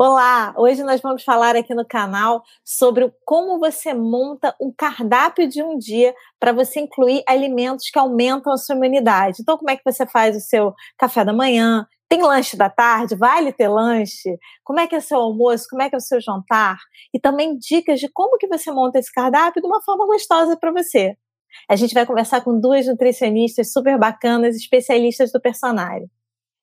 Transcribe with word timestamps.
Olá, 0.00 0.54
hoje 0.56 0.84
nós 0.84 1.00
vamos 1.00 1.24
falar 1.24 1.56
aqui 1.56 1.74
no 1.74 1.84
canal 1.84 2.44
sobre 2.64 3.12
como 3.24 3.58
você 3.58 3.92
monta 3.92 4.54
um 4.60 4.72
cardápio 4.72 5.48
de 5.48 5.60
um 5.60 5.76
dia 5.76 6.14
para 6.38 6.52
você 6.52 6.78
incluir 6.78 7.24
alimentos 7.26 7.90
que 7.90 7.98
aumentam 7.98 8.52
a 8.52 8.56
sua 8.56 8.76
imunidade. 8.76 9.38
Então, 9.40 9.58
como 9.58 9.70
é 9.70 9.76
que 9.76 9.82
você 9.84 10.06
faz 10.06 10.36
o 10.36 10.40
seu 10.40 10.72
café 10.96 11.24
da 11.24 11.32
manhã? 11.32 11.84
Tem 12.08 12.22
lanche 12.22 12.56
da 12.56 12.70
tarde? 12.70 13.16
Vale 13.16 13.52
ter 13.52 13.66
lanche? 13.66 14.38
Como 14.62 14.78
é 14.78 14.86
que 14.86 14.94
é 14.94 14.98
o 14.98 15.02
seu 15.02 15.18
almoço? 15.18 15.66
Como 15.68 15.82
é 15.82 15.88
que 15.88 15.96
é 15.96 15.98
o 15.98 16.00
seu 16.00 16.20
jantar? 16.20 16.78
E 17.12 17.18
também 17.18 17.58
dicas 17.58 17.98
de 17.98 18.08
como 18.08 18.38
que 18.38 18.46
você 18.46 18.70
monta 18.70 19.00
esse 19.00 19.12
cardápio 19.12 19.60
de 19.60 19.66
uma 19.66 19.82
forma 19.82 20.06
gostosa 20.06 20.56
para 20.56 20.70
você. 20.70 21.16
A 21.68 21.74
gente 21.74 21.92
vai 21.92 22.06
conversar 22.06 22.42
com 22.42 22.60
duas 22.60 22.86
nutricionistas 22.86 23.72
super 23.72 23.98
bacanas, 23.98 24.54
especialistas 24.54 25.32
do 25.32 25.40
personagem. 25.40 26.08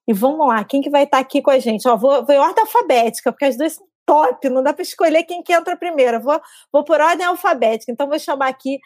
E 0.08 0.14
vamos 0.14 0.48
lá, 0.48 0.64
quem 0.64 0.82
que 0.82 0.90
vai 0.90 1.04
estar 1.04 1.20
aqui 1.20 1.42
com 1.42 1.52
a 1.52 1.60
gente? 1.60 1.88
Ó, 1.88 1.98
vou, 1.98 2.26
vou 2.26 2.36
em 2.36 2.40
ordem 2.40 2.64
alfabética, 2.64 3.32
porque 3.32 3.46
as 3.46 3.58
duas 3.58 3.74
são 3.74 3.86
top, 4.06 4.50
não 4.50 4.62
dá 4.62 4.72
para 4.72 4.84
escolher 4.84 5.24
quem 5.24 5.42
que 5.42 5.52
entra 5.52 5.76
primeiro. 5.76 6.22
Vou, 6.22 6.40
vou 6.72 6.84
por 6.84 7.02
ordem 7.02 7.26
alfabética. 7.26 7.92
Então, 7.92 8.08
vou 8.08 8.20
chamar 8.20 8.50
aqui 8.50 8.80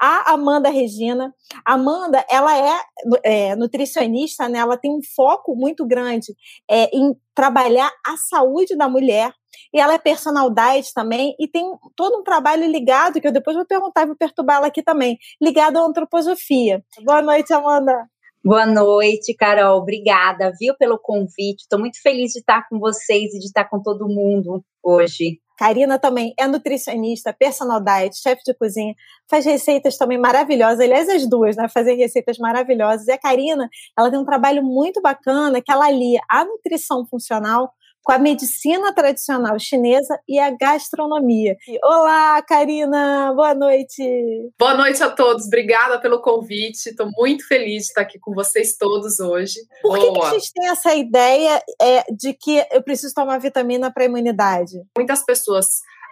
a 0.00 0.32
Amanda 0.32 0.70
Regina. 0.70 1.32
Amanda, 1.64 2.24
ela 2.30 2.56
é, 2.56 2.80
é, 3.22 3.56
nutricionista, 3.56 4.48
né? 4.48 4.58
Ela 4.58 4.76
tem 4.76 4.90
um 4.90 5.00
foco 5.14 5.54
muito 5.54 5.86
grande 5.86 6.34
é, 6.70 6.84
em 6.96 7.14
trabalhar 7.34 7.90
a 8.06 8.16
saúde 8.16 8.76
da 8.76 8.88
mulher. 8.88 9.32
E 9.72 9.78
ela 9.78 9.94
é 9.94 9.98
personal 9.98 10.50
diet 10.50 10.92
também, 10.94 11.34
e 11.38 11.46
tem 11.46 11.64
todo 11.94 12.18
um 12.18 12.22
trabalho 12.22 12.66
ligado, 12.66 13.20
que 13.20 13.26
eu 13.26 13.32
depois 13.32 13.56
vou 13.56 13.66
perguntar, 13.66 14.06
vou 14.06 14.16
perturbar 14.16 14.56
ela 14.56 14.66
aqui 14.66 14.82
também, 14.82 15.18
ligado 15.40 15.76
à 15.78 15.80
antroposofia. 15.80 16.82
Boa 17.04 17.22
noite, 17.22 17.52
Amanda. 17.52 18.06
Boa 18.44 18.66
noite, 18.66 19.36
Carol. 19.36 19.78
Obrigada, 19.78 20.50
viu, 20.58 20.74
pelo 20.76 20.98
convite. 20.98 21.60
Estou 21.60 21.78
muito 21.78 22.02
feliz 22.02 22.32
de 22.32 22.40
estar 22.40 22.68
com 22.68 22.76
vocês 22.76 23.32
e 23.32 23.38
de 23.38 23.44
estar 23.44 23.70
com 23.70 23.80
todo 23.80 24.08
mundo 24.08 24.64
hoje. 24.82 25.38
Karina 25.56 25.96
também 25.96 26.34
é 26.36 26.48
nutricionista, 26.48 27.32
personal 27.32 27.80
diet, 27.80 28.16
chefe 28.16 28.42
de 28.44 28.52
cozinha, 28.54 28.96
faz 29.30 29.44
receitas 29.44 29.96
também 29.96 30.18
maravilhosas. 30.18 30.80
Aliás, 30.80 31.08
as 31.08 31.28
duas, 31.28 31.54
né? 31.54 31.68
Fazem 31.68 31.96
receitas 31.96 32.36
maravilhosas. 32.36 33.06
E 33.06 33.12
a 33.12 33.18
Karina, 33.18 33.68
ela 33.96 34.10
tem 34.10 34.18
um 34.18 34.24
trabalho 34.24 34.64
muito 34.64 35.00
bacana 35.00 35.62
que 35.62 35.70
ela 35.70 35.86
alia 35.86 36.18
a 36.28 36.44
nutrição 36.44 37.06
funcional 37.06 37.72
com 38.02 38.12
a 38.12 38.18
medicina 38.18 38.92
tradicional 38.92 39.58
chinesa 39.58 40.18
e 40.28 40.38
a 40.38 40.50
gastronomia. 40.50 41.56
Olá, 41.82 42.42
Karina, 42.42 43.32
boa 43.34 43.54
noite. 43.54 44.02
Boa 44.58 44.74
noite 44.74 45.02
a 45.02 45.10
todos, 45.10 45.46
obrigada 45.46 46.00
pelo 46.00 46.20
convite. 46.20 46.88
Estou 46.88 47.08
muito 47.16 47.46
feliz 47.46 47.84
de 47.84 47.88
estar 47.88 48.02
aqui 48.02 48.18
com 48.18 48.34
vocês 48.34 48.76
todos 48.76 49.20
hoje. 49.20 49.54
Por 49.80 49.98
que, 49.98 50.12
que 50.12 50.20
a 50.20 50.30
gente 50.30 50.52
tem 50.52 50.68
essa 50.68 50.94
ideia 50.94 51.62
é, 51.80 52.04
de 52.12 52.34
que 52.34 52.66
eu 52.72 52.82
preciso 52.82 53.14
tomar 53.14 53.38
vitamina 53.38 53.92
para 53.92 54.02
a 54.02 54.06
imunidade? 54.06 54.82
Muitas 54.96 55.24
pessoas 55.24 55.66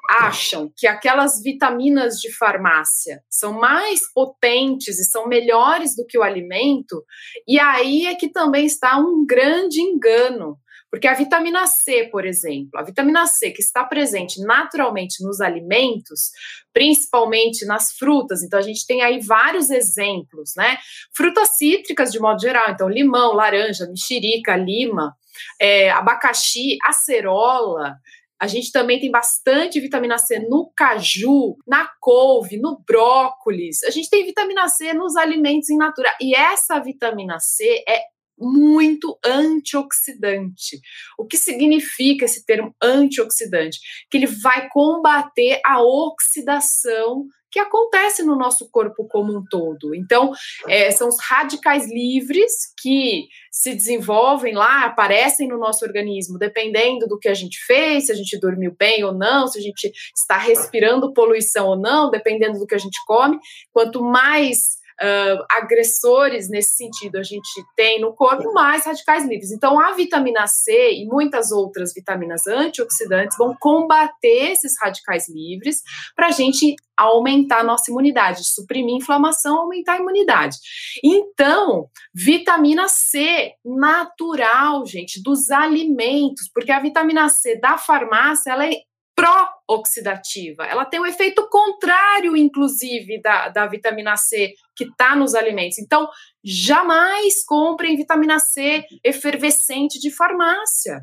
acham 0.08 0.72
que 0.76 0.86
aquelas 0.86 1.40
vitaminas 1.42 2.16
de 2.16 2.32
farmácia 2.36 3.22
são 3.28 3.52
mais 3.52 4.00
potentes 4.12 4.98
e 4.98 5.04
são 5.04 5.28
melhores 5.28 5.94
do 5.94 6.04
que 6.04 6.18
o 6.18 6.22
alimento, 6.22 7.04
e 7.46 7.60
aí 7.60 8.06
é 8.06 8.14
que 8.14 8.28
também 8.28 8.66
está 8.66 8.98
um 8.98 9.24
grande 9.24 9.80
engano. 9.80 10.58
Porque 10.90 11.06
a 11.06 11.14
vitamina 11.14 11.66
C, 11.66 12.08
por 12.10 12.26
exemplo, 12.26 12.78
a 12.78 12.82
vitamina 12.82 13.26
C 13.26 13.50
que 13.52 13.62
está 13.62 13.84
presente 13.84 14.42
naturalmente 14.42 15.22
nos 15.22 15.40
alimentos, 15.40 16.30
principalmente 16.72 17.64
nas 17.64 17.92
frutas, 17.92 18.42
então 18.42 18.58
a 18.58 18.62
gente 18.62 18.84
tem 18.86 19.00
aí 19.02 19.20
vários 19.20 19.70
exemplos, 19.70 20.52
né? 20.56 20.78
Frutas 21.14 21.56
cítricas 21.56 22.10
de 22.10 22.18
modo 22.18 22.40
geral, 22.40 22.70
então 22.70 22.88
limão, 22.88 23.32
laranja, 23.32 23.86
mexerica, 23.86 24.56
lima, 24.56 25.14
é, 25.60 25.90
abacaxi, 25.90 26.76
acerola, 26.84 27.96
a 28.40 28.46
gente 28.46 28.72
também 28.72 28.98
tem 28.98 29.10
bastante 29.10 29.78
vitamina 29.78 30.16
C 30.16 30.38
no 30.38 30.72
caju, 30.74 31.58
na 31.66 31.86
couve, 32.00 32.58
no 32.58 32.82
brócolis. 32.88 33.84
A 33.84 33.90
gente 33.90 34.08
tem 34.08 34.24
vitamina 34.24 34.66
C 34.66 34.94
nos 34.94 35.14
alimentos 35.14 35.68
em 35.68 35.76
natura. 35.76 36.10
E 36.18 36.34
essa 36.34 36.80
vitamina 36.80 37.38
C 37.38 37.84
é 37.86 38.00
muito 38.40 39.18
antioxidante. 39.24 40.80
O 41.18 41.26
que 41.26 41.36
significa 41.36 42.24
esse 42.24 42.44
termo 42.44 42.74
antioxidante? 42.82 43.78
Que 44.10 44.16
ele 44.18 44.26
vai 44.26 44.68
combater 44.68 45.60
a 45.64 45.82
oxidação 45.82 47.26
que 47.50 47.58
acontece 47.58 48.22
no 48.22 48.36
nosso 48.36 48.70
corpo 48.70 49.06
como 49.08 49.36
um 49.36 49.44
todo. 49.44 49.94
Então, 49.94 50.32
é, 50.68 50.90
são 50.92 51.08
os 51.08 51.16
radicais 51.20 51.90
livres 51.90 52.52
que 52.80 53.26
se 53.50 53.74
desenvolvem 53.74 54.54
lá, 54.54 54.84
aparecem 54.84 55.48
no 55.48 55.58
nosso 55.58 55.84
organismo, 55.84 56.38
dependendo 56.38 57.06
do 57.06 57.18
que 57.18 57.28
a 57.28 57.34
gente 57.34 57.58
fez, 57.66 58.06
se 58.06 58.12
a 58.12 58.14
gente 58.14 58.38
dormiu 58.38 58.74
bem 58.78 59.02
ou 59.02 59.12
não, 59.12 59.48
se 59.48 59.58
a 59.58 59.62
gente 59.62 59.90
está 60.14 60.38
respirando 60.38 61.12
poluição 61.12 61.66
ou 61.66 61.76
não, 61.76 62.10
dependendo 62.10 62.58
do 62.58 62.66
que 62.66 62.74
a 62.74 62.78
gente 62.78 62.98
come. 63.04 63.38
Quanto 63.72 64.00
mais 64.00 64.79
uh, 65.02 65.44
agressores 65.50 66.48
nesse 66.48 66.76
sentido 66.76 67.16
a 67.16 67.22
gente 67.22 67.48
tem 67.74 68.00
no 68.00 68.14
corpo, 68.14 68.52
mais 68.52 68.84
radicais 68.84 69.24
livres. 69.26 69.50
Então, 69.50 69.80
a 69.80 69.92
vitamina 69.92 70.46
C 70.46 70.92
e 70.92 71.06
muitas 71.06 71.50
outras 71.50 71.92
vitaminas 71.94 72.46
antioxidantes 72.46 73.36
vão 73.36 73.56
combater 73.58 74.52
esses 74.52 74.74
radicais 74.80 75.28
livres 75.28 75.82
para 76.14 76.28
a 76.28 76.32
gente 76.32 76.74
aumentar 76.96 77.60
a 77.60 77.64
nossa 77.64 77.90
imunidade, 77.90 78.44
suprimir 78.44 78.96
inflamação, 78.96 79.58
aumentar 79.58 79.94
a 79.94 80.00
imunidade. 80.00 80.56
Então, 81.02 81.88
vitamina 82.14 82.88
C 82.88 83.52
natural, 83.64 84.84
gente, 84.84 85.22
dos 85.22 85.50
alimentos, 85.50 86.50
porque 86.52 86.70
a 86.70 86.80
vitamina 86.80 87.28
C 87.30 87.58
da 87.58 87.78
farmácia, 87.78 88.50
ela 88.50 88.66
é 88.66 88.72
pró-oxidativa. 89.20 90.64
Ela 90.64 90.86
tem 90.86 90.98
um 90.98 91.06
efeito 91.06 91.46
contrário, 91.50 92.34
inclusive, 92.36 93.20
da, 93.20 93.48
da 93.48 93.66
vitamina 93.66 94.16
C 94.16 94.54
que 94.74 94.84
está 94.84 95.14
nos 95.14 95.34
alimentos. 95.34 95.78
Então, 95.78 96.08
jamais 96.42 97.44
comprem 97.44 97.96
vitamina 97.96 98.38
C 98.38 98.82
efervescente 99.04 99.98
de 99.98 100.10
farmácia. 100.10 101.02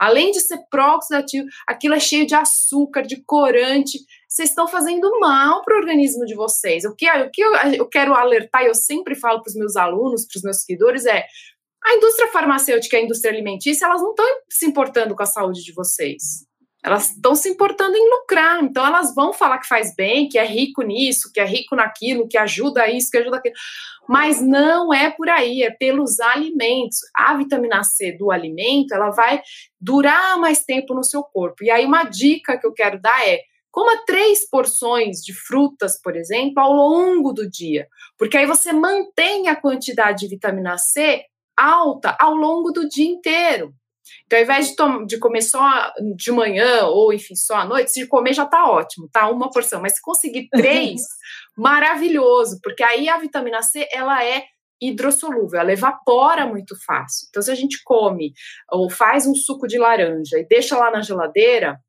Além 0.00 0.30
de 0.30 0.40
ser 0.40 0.58
pró-oxidativo, 0.70 1.46
aquilo 1.66 1.94
é 1.94 2.00
cheio 2.00 2.26
de 2.26 2.34
açúcar, 2.34 3.02
de 3.02 3.22
corante. 3.24 3.98
Vocês 4.28 4.48
estão 4.48 4.66
fazendo 4.66 5.18
mal 5.18 5.62
para 5.62 5.74
o 5.74 5.78
organismo 5.78 6.24
de 6.24 6.34
vocês. 6.34 6.84
O 6.84 6.94
que, 6.94 7.10
o 7.10 7.30
que 7.30 7.42
eu, 7.42 7.52
eu 7.54 7.88
quero 7.88 8.14
alertar, 8.14 8.62
e 8.62 8.68
eu 8.68 8.74
sempre 8.74 9.14
falo 9.14 9.42
para 9.42 9.50
os 9.50 9.56
meus 9.56 9.76
alunos, 9.76 10.26
para 10.26 10.38
os 10.38 10.42
meus 10.42 10.62
seguidores, 10.62 11.04
é 11.04 11.26
a 11.84 11.94
indústria 11.94 12.28
farmacêutica 12.28 12.96
e 12.96 13.00
a 13.00 13.04
indústria 13.04 13.32
alimentícia, 13.32 13.86
elas 13.86 14.00
não 14.00 14.10
estão 14.10 14.26
se 14.48 14.66
importando 14.66 15.14
com 15.14 15.22
a 15.22 15.26
saúde 15.26 15.62
de 15.62 15.72
vocês. 15.72 16.48
Elas 16.84 17.10
estão 17.10 17.34
se 17.34 17.48
importando 17.48 17.96
em 17.96 18.10
lucrar, 18.10 18.62
então 18.62 18.86
elas 18.86 19.12
vão 19.12 19.32
falar 19.32 19.58
que 19.58 19.66
faz 19.66 19.94
bem, 19.96 20.28
que 20.28 20.38
é 20.38 20.44
rico 20.44 20.82
nisso, 20.82 21.30
que 21.32 21.40
é 21.40 21.44
rico 21.44 21.74
naquilo, 21.74 22.28
que 22.28 22.38
ajuda 22.38 22.88
isso, 22.88 23.10
que 23.10 23.18
ajuda 23.18 23.38
aquilo. 23.38 23.54
Mas 24.08 24.40
não 24.40 24.94
é 24.94 25.10
por 25.10 25.28
aí, 25.28 25.62
é 25.62 25.70
pelos 25.70 26.20
alimentos. 26.20 26.98
A 27.14 27.36
vitamina 27.36 27.82
C 27.82 28.12
do 28.12 28.30
alimento, 28.30 28.94
ela 28.94 29.10
vai 29.10 29.42
durar 29.80 30.38
mais 30.38 30.64
tempo 30.64 30.94
no 30.94 31.02
seu 31.02 31.22
corpo. 31.22 31.64
E 31.64 31.70
aí 31.70 31.84
uma 31.84 32.04
dica 32.04 32.56
que 32.56 32.66
eu 32.66 32.72
quero 32.72 33.00
dar 33.00 33.28
é: 33.28 33.40
coma 33.72 34.04
três 34.06 34.48
porções 34.48 35.18
de 35.18 35.34
frutas, 35.34 36.00
por 36.00 36.16
exemplo, 36.16 36.62
ao 36.62 36.72
longo 36.72 37.32
do 37.32 37.50
dia, 37.50 37.88
porque 38.16 38.38
aí 38.38 38.46
você 38.46 38.72
mantém 38.72 39.48
a 39.48 39.56
quantidade 39.56 40.20
de 40.20 40.28
vitamina 40.28 40.78
C 40.78 41.24
alta 41.56 42.16
ao 42.20 42.34
longo 42.34 42.70
do 42.70 42.88
dia 42.88 43.10
inteiro. 43.10 43.74
Então, 44.26 44.38
ao 44.38 44.44
invés 44.44 44.68
de, 44.68 45.06
de, 45.06 45.18
comer 45.18 45.42
só 45.42 45.92
de 46.16 46.30
manhã 46.32 46.86
ou, 46.86 47.12
enfim, 47.12 47.34
só 47.34 47.56
à 47.56 47.64
noite, 47.64 47.92
se 47.92 48.06
comer 48.06 48.32
já 48.32 48.44
tá 48.44 48.70
ótimo, 48.70 49.08
tá? 49.12 49.28
Uma 49.30 49.50
porção. 49.50 49.80
Mas 49.80 49.94
se 49.94 50.02
conseguir 50.02 50.48
três, 50.52 51.02
maravilhoso, 51.56 52.58
porque 52.62 52.82
aí 52.82 53.08
a 53.08 53.18
vitamina 53.18 53.62
C, 53.62 53.88
ela 53.92 54.24
é 54.24 54.44
hidrossolúvel, 54.80 55.60
ela 55.60 55.72
evapora 55.72 56.46
muito 56.46 56.76
fácil. 56.84 57.26
Então, 57.28 57.42
se 57.42 57.50
a 57.50 57.54
gente 57.54 57.82
come 57.84 58.32
ou 58.70 58.88
faz 58.88 59.26
um 59.26 59.34
suco 59.34 59.66
de 59.66 59.78
laranja 59.78 60.38
e 60.38 60.46
deixa 60.46 60.76
lá 60.76 60.90
na 60.90 61.02
geladeira, 61.02 61.80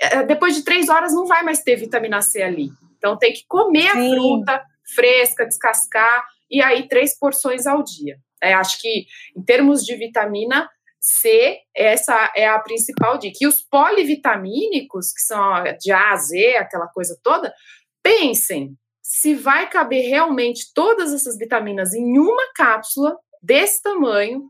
é, 0.00 0.22
depois 0.24 0.54
de 0.54 0.64
três 0.64 0.88
horas 0.88 1.12
não 1.12 1.26
vai 1.26 1.42
mais 1.42 1.62
ter 1.62 1.76
vitamina 1.76 2.22
C 2.22 2.42
ali. 2.42 2.70
Então, 2.96 3.18
tem 3.18 3.32
que 3.32 3.44
comer 3.46 3.88
a 3.88 3.92
fruta 3.92 4.62
fresca, 4.94 5.46
descascar, 5.46 6.24
e 6.50 6.62
aí 6.62 6.88
três 6.88 7.18
porções 7.18 7.66
ao 7.66 7.82
dia. 7.82 8.16
É, 8.42 8.52
acho 8.54 8.80
que, 8.80 9.06
em 9.36 9.42
termos 9.42 9.84
de 9.84 9.96
vitamina, 9.96 10.68
C, 11.02 11.58
essa 11.74 12.32
é 12.36 12.46
a 12.46 12.58
principal 12.60 13.18
dica. 13.18 13.38
E 13.40 13.46
os 13.46 13.60
polivitamínicos, 13.60 15.12
que 15.12 15.20
são 15.20 15.64
de 15.80 15.90
A 15.90 16.12
a 16.12 16.16
Z, 16.16 16.56
aquela 16.56 16.86
coisa 16.86 17.18
toda, 17.22 17.52
pensem 18.02 18.76
se 19.02 19.34
vai 19.34 19.68
caber 19.68 20.08
realmente 20.08 20.72
todas 20.72 21.12
essas 21.12 21.36
vitaminas 21.36 21.92
em 21.92 22.18
uma 22.18 22.52
cápsula 22.54 23.16
desse 23.42 23.82
tamanho. 23.82 24.48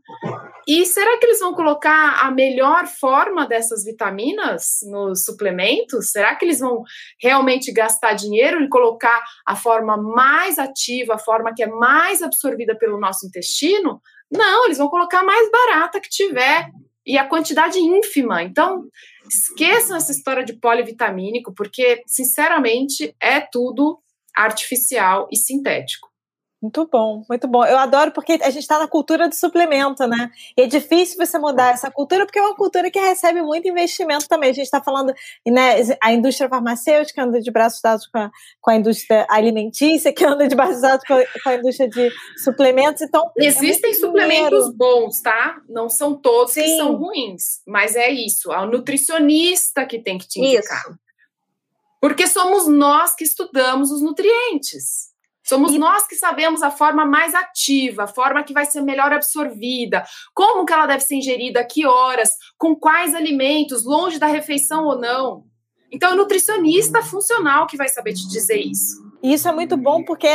E 0.67 0.85
será 0.85 1.17
que 1.17 1.25
eles 1.25 1.39
vão 1.39 1.53
colocar 1.53 2.23
a 2.23 2.29
melhor 2.29 2.85
forma 2.85 3.47
dessas 3.47 3.83
vitaminas 3.83 4.77
nos 4.83 5.25
suplementos? 5.25 6.11
Será 6.11 6.35
que 6.35 6.45
eles 6.45 6.59
vão 6.59 6.83
realmente 7.19 7.73
gastar 7.73 8.13
dinheiro 8.13 8.61
e 8.61 8.69
colocar 8.69 9.21
a 9.45 9.55
forma 9.55 9.97
mais 9.97 10.59
ativa, 10.59 11.15
a 11.15 11.19
forma 11.19 11.53
que 11.55 11.63
é 11.63 11.67
mais 11.67 12.21
absorvida 12.21 12.77
pelo 12.77 12.99
nosso 12.99 13.25
intestino? 13.25 13.99
Não, 14.33 14.65
eles 14.65 14.77
vão 14.77 14.89
colocar 14.89 15.19
a 15.19 15.23
mais 15.23 15.49
barata 15.51 15.99
que 15.99 16.09
tiver. 16.09 16.69
e 17.05 17.17
a 17.17 17.27
quantidade 17.27 17.77
ínfima. 17.79 18.43
Então, 18.43 18.85
esqueçam 19.29 19.97
essa 19.97 20.11
história 20.11 20.43
de 20.43 20.53
polivitamínico, 20.53 21.53
porque, 21.53 22.01
sinceramente, 22.07 23.13
é 23.21 23.41
tudo 23.41 23.99
artificial 24.33 25.27
e 25.31 25.35
sintético. 25.35 26.12
Muito 26.63 26.87
bom, 26.89 27.25
muito 27.27 27.45
bom. 27.45 27.65
Eu 27.65 27.77
adoro 27.77 28.11
porque 28.13 28.39
a 28.41 28.49
gente 28.49 28.61
está 28.61 28.79
na 28.79 28.87
cultura 28.87 29.27
do 29.27 29.35
suplemento, 29.35 30.07
né? 30.07 30.31
E 30.57 30.61
é 30.61 30.65
difícil 30.65 31.17
você 31.17 31.37
mudar 31.37 31.73
essa 31.73 31.91
cultura 31.91 32.25
porque 32.25 32.39
é 32.39 32.41
uma 32.41 32.55
cultura 32.55 32.89
que 32.89 32.97
recebe 32.97 33.41
muito 33.41 33.67
investimento 33.67 34.29
também. 34.29 34.49
A 34.49 34.53
gente 34.53 34.63
está 34.63 34.81
falando, 34.81 35.13
né? 35.45 35.75
A 36.01 36.13
indústria 36.13 36.47
farmacêutica 36.47 37.21
anda 37.21 37.41
de 37.41 37.51
braços 37.51 37.81
dados 37.81 38.07
com 38.07 38.17
a, 38.17 38.31
com 38.61 38.71
a 38.71 38.75
indústria 38.77 39.27
alimentícia, 39.29 40.13
que 40.13 40.23
anda 40.23 40.47
de 40.47 40.55
braços 40.55 40.79
dados 40.79 41.05
com 41.05 41.15
a, 41.15 41.25
com 41.43 41.49
a 41.49 41.55
indústria 41.55 41.89
de 41.89 42.09
suplementos. 42.41 43.01
Então, 43.01 43.29
é 43.37 43.45
existem 43.45 43.91
é 43.91 43.95
suplementos 43.95 44.59
dinheiro. 44.59 44.73
bons, 44.73 45.19
tá? 45.19 45.57
Não 45.67 45.89
são 45.89 46.15
todos 46.15 46.53
Sim. 46.53 46.61
que 46.61 46.77
são 46.77 46.95
ruins, 46.95 47.61
mas 47.67 47.97
é 47.97 48.09
isso. 48.09 48.53
A 48.53 48.65
nutricionista 48.65 49.85
que 49.85 49.99
tem 49.99 50.17
que 50.17 50.29
te 50.29 50.39
indicar. 50.39 50.79
Isso. 50.79 50.97
Porque 51.99 52.25
somos 52.25 52.69
nós 52.69 53.13
que 53.13 53.25
estudamos 53.25 53.91
os 53.91 54.01
nutrientes. 54.01 55.12
Somos 55.43 55.73
nós 55.77 56.07
que 56.07 56.15
sabemos 56.15 56.63
a 56.63 56.71
forma 56.71 57.05
mais 57.05 57.35
ativa, 57.35 58.03
a 58.03 58.07
forma 58.07 58.43
que 58.43 58.53
vai 58.53 58.65
ser 58.65 58.81
melhor 58.81 59.11
absorvida, 59.11 60.03
como 60.33 60.65
que 60.65 60.73
ela 60.73 60.85
deve 60.85 61.03
ser 61.03 61.15
ingerida, 61.15 61.65
que 61.65 61.85
horas, 61.85 62.31
com 62.57 62.75
quais 62.75 63.13
alimentos, 63.13 63.83
longe 63.83 64.17
da 64.17 64.27
refeição 64.27 64.85
ou 64.85 64.97
não. 64.97 65.45
Então, 65.91 66.09
é 66.09 66.13
o 66.13 66.17
nutricionista 66.17 67.03
funcional 67.03 67.67
que 67.67 67.77
vai 67.77 67.87
saber 67.87 68.13
te 68.13 68.27
dizer 68.27 68.57
isso. 68.57 69.12
E 69.23 69.33
isso 69.33 69.47
é 69.47 69.53
muito 69.53 69.77
bom 69.77 70.03
porque 70.03 70.27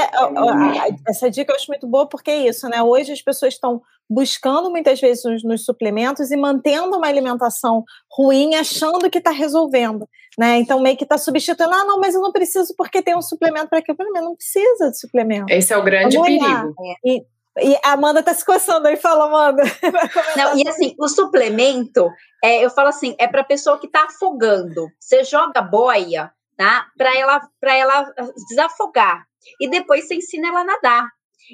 essa 1.07 1.31
dica 1.31 1.53
eu 1.53 1.57
acho 1.57 1.67
muito 1.69 1.87
boa 1.87 2.09
porque 2.09 2.31
é 2.31 2.49
isso, 2.49 2.67
né? 2.71 2.83
Hoje 2.83 3.13
as 3.13 3.21
pessoas 3.21 3.53
estão 3.53 3.83
buscando 4.09 4.71
muitas 4.71 4.99
vezes 4.99 5.23
nos, 5.25 5.45
nos 5.45 5.65
suplementos 5.67 6.31
e 6.31 6.37
mantendo 6.39 6.97
uma 6.97 7.07
alimentação 7.07 7.85
ruim, 8.11 8.55
achando 8.55 9.11
que 9.11 9.19
está 9.19 9.31
resolvendo, 9.31 10.09
né? 10.39 10.57
Então 10.57 10.81
meio 10.81 10.97
que 10.97 11.05
está 11.05 11.19
substituindo, 11.19 11.75
ah, 11.75 11.85
não, 11.85 12.01
mas 12.01 12.15
eu 12.15 12.23
não 12.23 12.33
preciso 12.33 12.75
porque 12.79 13.03
tem 13.03 13.15
um 13.15 13.21
suplemento 13.21 13.69
para 13.69 13.81
aquilo. 13.81 13.99
Mas 14.11 14.25
não 14.25 14.35
precisa 14.35 14.91
de 14.91 14.99
suplemento. 14.99 15.53
Esse 15.53 15.75
é 15.75 15.77
o 15.77 15.85
grande 15.85 16.19
perigo. 16.19 16.75
E, 17.05 17.23
e 17.61 17.79
a 17.85 17.93
Amanda 17.93 18.21
está 18.21 18.33
se 18.33 18.45
coçando 18.45 18.89
aí, 18.89 18.97
fala, 18.97 19.27
Amanda. 19.27 19.63
Não, 20.37 20.57
e 20.57 20.67
assim, 20.67 20.95
o 20.99 21.09
suplemento, 21.09 22.09
é, 22.43 22.65
eu 22.65 22.71
falo 22.71 22.89
assim, 22.89 23.17
é 23.19 23.27
para 23.27 23.43
pessoa 23.43 23.79
que 23.79 23.87
está 23.87 24.05
afogando. 24.05 24.89
Você 24.99 25.25
joga 25.25 25.61
boia, 25.61 26.33
tá? 26.59 26.89
Para 26.99 27.17
ela, 27.17 27.41
ela 27.75 28.13
desafogar. 28.49 29.25
E 29.61 29.71
depois 29.71 30.07
você 30.07 30.17
ensina 30.17 30.49
ela 30.49 30.61
a 30.61 30.65
nadar. 30.65 31.09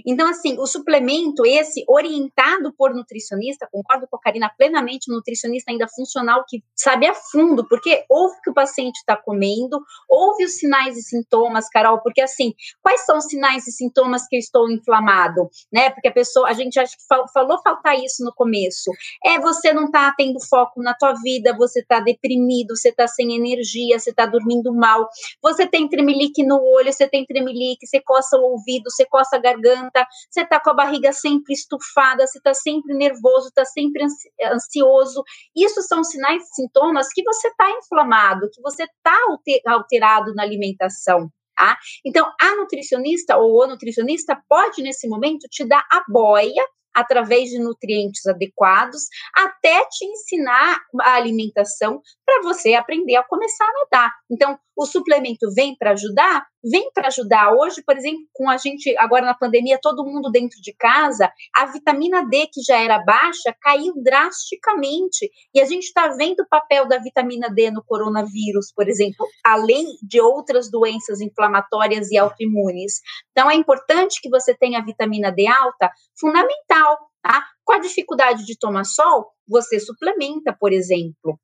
Então, 0.07 0.29
assim, 0.29 0.59
o 0.59 0.67
suplemento 0.67 1.47
esse, 1.47 1.85
orientado 1.89 2.73
por 2.77 2.95
nutricionista, 2.95 3.69
concordo 3.71 4.07
com 4.09 4.17
a 4.17 4.21
Karina 4.21 4.51
plenamente, 4.57 5.11
nutricionista 5.11 5.71
ainda 5.71 5.87
funcional 5.89 6.45
que 6.49 6.63
sabe 6.75 7.07
a 7.07 7.15
fundo, 7.15 7.67
porque 7.69 8.05
ouve 8.09 8.35
o 8.37 8.41
que 8.43 8.51
o 8.51 8.55
paciente 8.55 8.97
está 8.97 9.17
comendo, 9.17 9.81
ouve 10.09 10.45
os 10.45 10.57
sinais 10.57 10.97
e 10.97 11.03
sintomas, 11.03 11.69
Carol, 11.69 12.01
porque 12.03 12.21
assim, 12.21 12.53
quais 12.83 13.05
são 13.05 13.19
os 13.19 13.25
sinais 13.25 13.67
e 13.67 13.73
sintomas 13.73 14.27
que 14.29 14.37
eu 14.37 14.41
estou 14.41 14.71
inflamado, 14.71 15.49
né? 15.73 15.91
Porque 15.91 16.09
a 16.09 16.13
pessoa, 16.13 16.49
a 16.49 16.53
gente 16.53 16.79
acha 16.79 16.97
que 16.97 17.07
falou, 17.09 17.27
falou 17.33 17.63
faltar 17.63 17.99
isso 17.99 18.25
no 18.25 18.33
começo. 18.35 18.91
É 19.25 19.39
você 19.39 19.73
não 19.73 19.91
tá 19.91 20.13
tendo 20.17 20.41
foco 20.41 20.83
na 20.83 20.95
tua 20.95 21.15
vida, 21.15 21.57
você 21.57 21.85
tá 21.85 22.01
deprimido, 22.01 22.77
você 22.77 22.93
tá 22.93 23.07
sem 23.07 23.35
energia, 23.35 23.99
você 23.99 24.13
tá 24.13 24.27
dormindo 24.27 24.73
mal, 24.75 25.09
você 25.43 25.67
tem 25.67 25.89
tremelique 25.89 26.45
no 26.45 26.61
olho, 26.63 26.93
você 26.93 27.09
tem 27.09 27.25
tremelique, 27.25 27.87
você 27.87 28.01
coça 28.01 28.37
o 28.37 28.43
ouvido, 28.43 28.91
você 28.91 29.05
coça 29.05 29.37
a 29.37 29.39
garganta, 29.39 29.74
você 30.31 30.43
está 30.43 30.61
com 30.61 30.71
a 30.71 30.75
barriga 30.75 31.13
sempre 31.13 31.55
estufada, 31.55 32.27
você 32.27 32.39
está 32.39 32.55
sempre 32.55 32.95
nervoso, 32.95 33.49
está 33.49 33.65
sempre 33.65 34.05
ansioso. 34.53 35.23
Isso 35.57 35.83
são 35.83 36.03
sinais 36.03 36.43
e 36.43 36.55
sintomas 36.55 37.09
que 37.13 37.23
você 37.23 37.49
está 37.49 37.71
inflamado, 37.71 38.49
que 38.53 38.61
você 38.63 38.85
está 38.85 39.17
alterado 39.67 40.35
na 40.35 40.43
alimentação. 40.43 41.29
Tá? 41.57 41.79
Então, 42.05 42.29
a 42.41 42.57
nutricionista 42.57 43.37
ou 43.37 43.63
o 43.63 43.67
nutricionista 43.67 44.37
pode, 44.49 44.83
nesse 44.83 45.09
momento, 45.09 45.47
te 45.49 45.65
dar 45.65 45.85
a 45.91 46.03
boia 46.09 46.65
através 46.95 47.51
de 47.51 47.59
nutrientes 47.59 48.25
adequados, 48.27 49.03
até 49.37 49.85
te 49.87 50.07
ensinar 50.07 50.79
a 51.03 51.15
alimentação 51.15 52.01
para 52.25 52.43
você 52.43 52.75
aprender 52.75 53.17
a 53.17 53.25
começar 53.25 53.65
a 53.65 53.73
nadar. 53.73 54.13
Então, 54.31 54.59
o 54.77 54.87
suplemento 54.87 55.53
vem 55.55 55.77
para 55.77 55.93
ajudar? 55.93 56.47
Vem 56.63 56.91
para 56.93 57.09
ajudar. 57.09 57.53
Hoje, 57.53 57.83
por 57.85 57.97
exemplo, 57.97 58.23
com 58.33 58.49
a 58.49 58.57
gente, 58.57 58.97
agora 58.99 59.25
na 59.25 59.35
pandemia, 59.35 59.79
todo 59.81 60.05
mundo 60.05 60.31
dentro 60.31 60.61
de 60.61 60.75
casa, 60.75 61.31
a 61.55 61.67
vitamina 61.67 62.27
D, 62.27 62.47
que 62.47 62.63
já 62.63 62.79
era 62.79 62.99
baixa, 62.99 63.55
caiu 63.61 63.93
drasticamente. 64.03 65.31
E 65.55 65.61
a 65.61 65.65
gente 65.65 65.85
está 65.85 66.09
vendo 66.09 66.41
o 66.41 66.49
papel 66.49 66.89
da 66.89 66.99
vitamina 66.99 67.49
D 67.49 67.71
no 67.71 67.85
coronavírus, 67.85 68.73
por 68.75 68.89
exemplo, 68.89 69.27
além 69.45 69.87
de 70.03 70.21
outras 70.21 70.71
doenças 70.71 71.21
inflamatórias 71.21 72.11
e 72.11 72.19
autoimunes. 72.19 73.01
Então, 73.31 73.51
é 73.51 73.55
importante 73.55 74.21
que 74.21 74.31
você 74.31 74.55
tenha 74.55 74.79
a 74.79 74.85
vitamina 74.85 75.31
D 75.31 75.47
alta, 75.47 75.91
fundamental. 76.19 76.99
Tá? 77.23 77.43
Com 77.65 77.73
a 77.73 77.79
dificuldade 77.79 78.45
de 78.45 78.59
tomar 78.59 78.85
sol, 78.85 79.31
você 79.49 79.81
suplementa, 79.81 80.55
por 80.59 80.75
exemplo. 80.75 81.39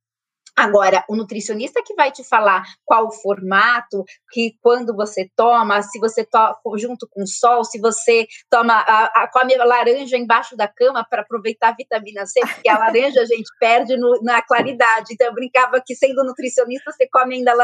Agora, 0.60 1.02
o 1.08 1.16
nutricionista 1.16 1.82
que 1.82 1.94
vai 1.94 2.12
te 2.12 2.22
falar 2.22 2.62
qual 2.84 3.06
o 3.06 3.12
formato, 3.12 4.04
que 4.30 4.52
quando 4.60 4.94
você 4.94 5.26
toma, 5.34 5.80
se 5.80 5.98
você 5.98 6.22
toma 6.22 6.54
junto 6.76 7.08
com 7.10 7.22
o 7.22 7.26
sol, 7.26 7.64
se 7.64 7.80
você 7.80 8.26
toma 8.50 8.74
a, 8.74 9.22
a 9.22 9.30
come 9.32 9.54
a 9.54 9.64
laranja 9.64 10.18
embaixo 10.18 10.54
da 10.56 10.68
cama 10.68 11.02
para 11.08 11.22
aproveitar 11.22 11.70
a 11.70 11.74
vitamina 11.74 12.26
C, 12.26 12.40
porque 12.40 12.68
a 12.68 12.78
laranja 12.78 13.22
a 13.22 13.24
gente 13.26 13.48
perde 13.58 13.96
no, 13.96 14.20
na 14.22 14.42
claridade. 14.42 15.14
Então 15.14 15.28
eu 15.28 15.34
brincava 15.34 15.80
que 15.84 15.94
sendo 15.94 16.24
nutricionista 16.24 16.92
você 16.92 17.08
come 17.10 17.36
ainda 17.36 17.54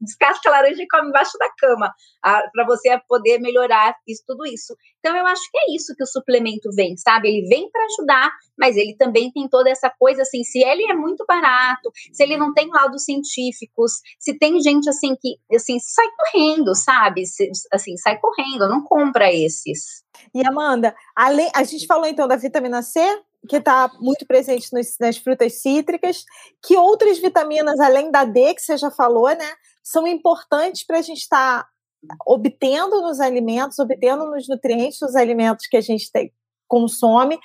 descasca 0.00 0.50
a 0.50 0.52
laranja 0.52 0.82
e 0.82 0.88
come 0.88 1.08
embaixo 1.08 1.38
da 1.38 1.48
cama, 1.58 1.90
para 2.22 2.66
você 2.66 3.00
poder 3.08 3.38
melhorar 3.40 3.94
isso 4.06 4.22
tudo 4.26 4.44
isso. 4.44 4.76
Então 4.98 5.16
eu 5.16 5.26
acho 5.26 5.42
que 5.50 5.58
é 5.58 5.74
isso 5.74 5.94
que 5.96 6.02
o 6.02 6.06
suplemento 6.06 6.68
vem, 6.74 6.96
sabe? 6.98 7.28
Ele 7.28 7.48
vem 7.48 7.70
para 7.70 7.84
ajudar, 7.84 8.30
mas 8.58 8.76
ele 8.76 8.94
também 8.96 9.30
tem 9.32 9.48
toda 9.48 9.70
essa 9.70 9.90
coisa 9.98 10.22
assim, 10.22 10.42
se 10.42 10.62
ele 10.62 10.90
é 10.90 10.94
muito 10.94 11.24
barato, 11.26 11.90
se 12.12 12.25
ele 12.26 12.36
não 12.36 12.52
tem 12.52 12.68
laudos 12.68 13.04
científicos, 13.04 14.00
se 14.18 14.38
tem 14.38 14.60
gente 14.60 14.88
assim 14.88 15.14
que 15.20 15.36
assim 15.54 15.78
sai 15.78 16.06
correndo, 16.16 16.74
sabe? 16.74 17.24
Se, 17.26 17.50
assim, 17.72 17.96
sai 17.96 18.18
correndo, 18.18 18.68
não 18.68 18.82
compra 18.82 19.32
esses. 19.32 20.04
E 20.34 20.46
Amanda, 20.46 20.94
além, 21.14 21.50
a 21.54 21.62
gente 21.64 21.86
falou 21.86 22.06
então 22.06 22.28
da 22.28 22.36
vitamina 22.36 22.82
C, 22.82 23.00
que 23.48 23.56
está 23.56 23.90
muito 24.00 24.26
presente 24.26 24.68
nos, 24.72 24.96
nas 24.98 25.16
frutas 25.16 25.60
cítricas, 25.60 26.24
que 26.64 26.76
outras 26.76 27.18
vitaminas, 27.18 27.78
além 27.80 28.10
da 28.10 28.24
D, 28.24 28.54
que 28.54 28.60
você 28.60 28.76
já 28.76 28.90
falou, 28.90 29.28
né, 29.28 29.52
são 29.82 30.06
importantes 30.06 30.84
para 30.84 30.98
a 30.98 31.02
gente 31.02 31.20
estar 31.20 31.62
tá 31.62 31.68
obtendo 32.26 33.00
nos 33.02 33.20
alimentos, 33.20 33.78
obtendo 33.78 34.26
nos 34.26 34.48
nutrientes 34.48 34.98
dos 35.00 35.14
alimentos 35.14 35.66
que 35.66 35.76
a 35.76 35.80
gente 35.80 36.10
tem, 36.10 36.32
consome, 36.68 37.38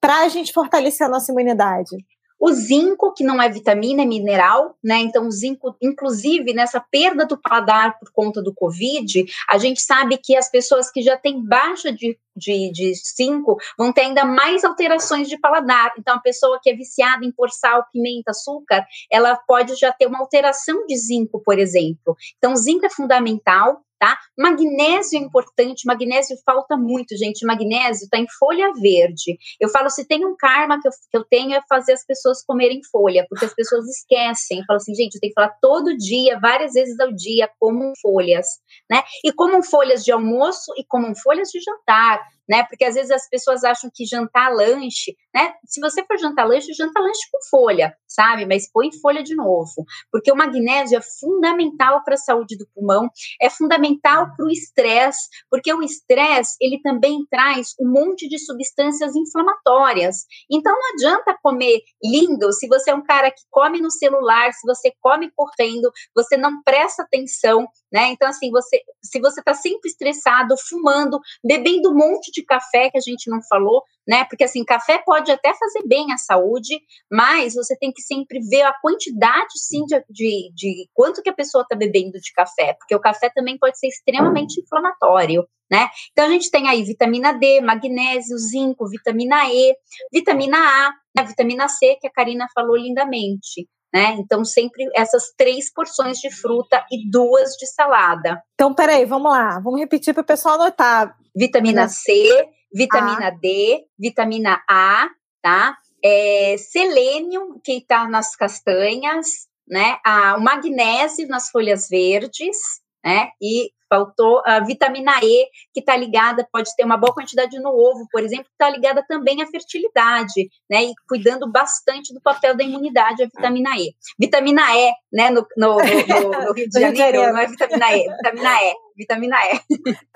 para 0.00 0.22
a 0.22 0.28
gente 0.28 0.52
fortalecer 0.52 1.06
a 1.06 1.10
nossa 1.10 1.32
imunidade. 1.32 1.96
O 2.40 2.52
zinco, 2.52 3.12
que 3.12 3.24
não 3.24 3.42
é 3.42 3.48
vitamina, 3.48 4.02
é 4.02 4.06
mineral, 4.06 4.76
né? 4.82 4.98
Então, 4.98 5.26
o 5.26 5.30
zinco, 5.30 5.76
inclusive, 5.82 6.52
nessa 6.52 6.80
perda 6.80 7.26
do 7.26 7.36
paladar 7.36 7.98
por 7.98 8.10
conta 8.12 8.40
do 8.40 8.54
Covid, 8.54 9.24
a 9.48 9.58
gente 9.58 9.82
sabe 9.82 10.18
que 10.18 10.36
as 10.36 10.50
pessoas 10.50 10.90
que 10.90 11.02
já 11.02 11.16
têm 11.16 11.44
baixa 11.44 11.92
de, 11.92 12.18
de, 12.36 12.70
de 12.70 12.92
zinco 12.94 13.56
vão 13.76 13.92
ter 13.92 14.02
ainda 14.02 14.24
mais 14.24 14.64
alterações 14.64 15.28
de 15.28 15.38
paladar. 15.38 15.92
Então, 15.98 16.14
a 16.14 16.20
pessoa 16.20 16.60
que 16.62 16.70
é 16.70 16.74
viciada 16.74 17.24
em 17.24 17.32
pôr 17.32 17.50
sal, 17.50 17.84
pimenta, 17.92 18.30
açúcar, 18.30 18.86
ela 19.10 19.36
pode 19.36 19.74
já 19.74 19.92
ter 19.92 20.06
uma 20.06 20.20
alteração 20.20 20.86
de 20.86 20.96
zinco, 20.96 21.42
por 21.44 21.58
exemplo. 21.58 22.16
Então, 22.36 22.52
o 22.52 22.56
zinco 22.56 22.86
é 22.86 22.90
fundamental 22.90 23.82
tá? 23.98 24.18
Magnésio 24.36 25.18
é 25.18 25.22
importante, 25.22 25.86
magnésio 25.86 26.36
falta 26.44 26.76
muito, 26.76 27.16
gente. 27.16 27.44
Magnésio 27.44 28.04
está 28.04 28.18
em 28.18 28.26
folha 28.38 28.72
verde. 28.74 29.38
Eu 29.60 29.68
falo, 29.68 29.90
se 29.90 30.06
tem 30.06 30.24
um 30.24 30.36
karma 30.36 30.80
que 30.80 30.88
eu, 30.88 30.92
que 31.10 31.16
eu 31.16 31.24
tenho 31.24 31.54
é 31.54 31.60
fazer 31.68 31.92
as 31.92 32.04
pessoas 32.04 32.44
comerem 32.44 32.80
folha, 32.90 33.26
porque 33.28 33.44
as 33.44 33.54
pessoas 33.54 33.86
esquecem. 33.86 34.64
Falo 34.66 34.76
assim, 34.76 34.94
gente, 34.94 35.14
eu 35.14 35.20
tenho 35.20 35.32
que 35.32 35.40
falar 35.40 35.56
todo 35.60 35.96
dia, 35.96 36.38
várias 36.38 36.72
vezes 36.72 36.98
ao 37.00 37.12
dia, 37.12 37.50
comam 37.58 37.92
folhas, 38.00 38.46
né? 38.90 39.02
E 39.24 39.32
comam 39.32 39.62
folhas 39.62 40.04
de 40.04 40.12
almoço 40.12 40.72
e 40.76 40.84
comam 40.84 41.14
folhas 41.14 41.48
de 41.48 41.60
jantar 41.60 42.20
né? 42.48 42.64
Porque 42.64 42.84
às 42.84 42.94
vezes 42.94 43.10
as 43.10 43.28
pessoas 43.28 43.62
acham 43.64 43.90
que 43.92 44.04
jantar 44.04 44.52
lanche, 44.52 45.14
né? 45.34 45.52
Se 45.66 45.80
você 45.80 46.04
for 46.04 46.18
jantar 46.18 46.46
lanche, 46.46 46.72
janta 46.72 47.00
lanche 47.00 47.20
com 47.30 47.38
folha, 47.50 47.94
sabe? 48.06 48.46
Mas 48.46 48.70
põe 48.70 48.90
folha 49.00 49.22
de 49.22 49.34
novo, 49.34 49.84
porque 50.10 50.32
o 50.32 50.36
magnésio 50.36 50.98
é 50.98 51.02
fundamental 51.20 52.02
para 52.04 52.14
a 52.14 52.18
saúde 52.18 52.56
do 52.56 52.66
pulmão, 52.74 53.08
é 53.40 53.50
fundamental 53.50 54.28
para 54.34 54.46
o 54.46 54.50
estresse, 54.50 55.28
porque 55.50 55.72
o 55.72 55.82
estresse 55.82 56.56
ele 56.60 56.80
também 56.82 57.18
traz 57.30 57.74
um 57.80 57.90
monte 57.90 58.28
de 58.28 58.38
substâncias 58.38 59.14
inflamatórias. 59.14 60.16
Então 60.50 60.72
não 60.72 60.94
adianta 60.94 61.38
comer 61.42 61.80
lindo 62.02 62.52
se 62.52 62.66
você 62.66 62.90
é 62.90 62.94
um 62.94 63.02
cara 63.02 63.30
que 63.30 63.42
come 63.50 63.80
no 63.80 63.90
celular, 63.90 64.52
se 64.52 64.66
você 64.66 64.92
come 65.00 65.30
correndo, 65.34 65.90
você 66.14 66.36
não 66.36 66.62
presta 66.62 67.02
atenção, 67.02 67.66
né? 67.92 68.08
Então 68.08 68.28
assim, 68.28 68.50
você 68.50 68.80
se 69.02 69.20
você 69.20 69.40
está 69.40 69.54
sempre 69.54 69.88
estressado, 69.88 70.54
fumando, 70.68 71.18
bebendo 71.44 71.90
um 71.90 71.94
monte 71.94 72.30
de 72.32 72.44
café 72.44 72.90
que 72.90 72.98
a 72.98 73.00
gente 73.00 73.30
não 73.30 73.40
falou, 73.48 73.82
né? 74.06 74.24
Porque 74.24 74.44
assim, 74.44 74.64
café 74.64 75.02
pode 75.04 75.30
até 75.30 75.54
fazer 75.54 75.86
bem 75.86 76.12
à 76.12 76.16
saúde, 76.16 76.78
mas 77.10 77.54
você 77.54 77.76
tem 77.76 77.92
que 77.92 78.02
sempre 78.02 78.40
ver 78.40 78.62
a 78.62 78.74
quantidade, 78.80 79.52
sim, 79.56 79.84
de, 79.84 80.02
de, 80.10 80.52
de 80.54 80.88
quanto 80.94 81.22
que 81.22 81.30
a 81.30 81.34
pessoa 81.34 81.62
está 81.62 81.76
bebendo 81.76 82.18
de 82.20 82.32
café, 82.32 82.74
porque 82.74 82.94
o 82.94 83.00
café 83.00 83.30
também 83.34 83.58
pode 83.58 83.78
ser 83.78 83.88
extremamente 83.88 84.60
inflamatório. 84.60 85.46
Né? 85.70 85.86
Então 86.12 86.24
a 86.24 86.30
gente 86.30 86.50
tem 86.50 86.66
aí 86.66 86.82
vitamina 86.82 87.30
D, 87.32 87.60
magnésio, 87.60 88.38
zinco, 88.38 88.88
vitamina 88.88 89.44
E, 89.52 89.76
vitamina 90.10 90.56
A, 90.56 90.92
né? 91.14 91.24
vitamina 91.24 91.68
C, 91.68 91.96
que 92.00 92.06
a 92.06 92.10
Karina 92.10 92.46
falou 92.54 92.74
lindamente 92.74 93.68
né? 93.92 94.16
Então, 94.18 94.44
sempre 94.44 94.88
essas 94.94 95.32
três 95.36 95.72
porções 95.72 96.18
de 96.18 96.30
fruta 96.30 96.84
e 96.90 97.10
duas 97.10 97.52
de 97.52 97.66
salada. 97.66 98.42
Então, 98.54 98.74
peraí, 98.74 99.04
vamos 99.04 99.30
lá, 99.30 99.60
vamos 99.60 99.80
repetir 99.80 100.14
para 100.14 100.22
o 100.22 100.26
pessoal 100.26 100.56
anotar. 100.56 101.16
Vitamina 101.34 101.88
C, 101.88 102.48
vitamina 102.72 103.28
a. 103.28 103.30
D, 103.30 103.84
vitamina 103.98 104.62
A, 104.68 105.08
tá? 105.42 105.76
É, 106.04 106.56
selênio, 106.58 107.60
que 107.64 107.72
está 107.72 108.08
nas 108.08 108.36
castanhas, 108.36 109.48
né? 109.66 109.98
Ah, 110.04 110.36
o 110.38 110.40
magnésio 110.40 111.28
nas 111.28 111.50
folhas 111.50 111.88
verdes, 111.88 112.56
né? 113.04 113.30
E 113.40 113.70
faltou 113.88 114.42
a 114.44 114.60
vitamina 114.60 115.18
E, 115.22 115.46
que 115.72 115.80
está 115.80 115.96
ligada, 115.96 116.46
pode 116.52 116.74
ter 116.76 116.84
uma 116.84 116.96
boa 116.96 117.12
quantidade 117.12 117.58
no 117.58 117.70
ovo, 117.70 118.06
por 118.10 118.22
exemplo, 118.22 118.44
que 118.44 118.52
está 118.52 118.70
ligada 118.70 119.04
também 119.08 119.42
à 119.42 119.46
fertilidade, 119.46 120.48
né? 120.70 120.84
E 120.84 120.92
cuidando 121.08 121.50
bastante 121.50 122.12
do 122.12 122.20
papel 122.20 122.56
da 122.56 122.64
imunidade, 122.64 123.22
a 123.22 123.26
vitamina 123.26 123.70
E. 123.76 123.94
Vitamina 124.18 124.62
E, 124.76 124.92
né, 125.12 125.30
no, 125.30 125.46
no, 125.56 125.76
no, 125.76 126.44
no 126.44 126.52
Rio 126.52 126.68
de 126.68 126.78
Janeiro, 126.80 127.32
não 127.32 127.38
é 127.38 127.46
vitamina 127.46 127.96
E, 127.96 128.08
vitamina 128.08 128.62
E, 128.62 128.74
vitamina 128.96 129.36
E. 129.46 129.60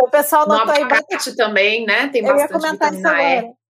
O 0.00 0.09
pessoal 0.09 0.47
notou 0.47 0.75
aí. 0.75 0.83
abacate 0.83 1.37
também, 1.37 1.87
né? 1.87 2.09
Tem 2.09 2.23
bastante 2.23 2.71
vitamina 2.73 3.23
E. 3.23 3.62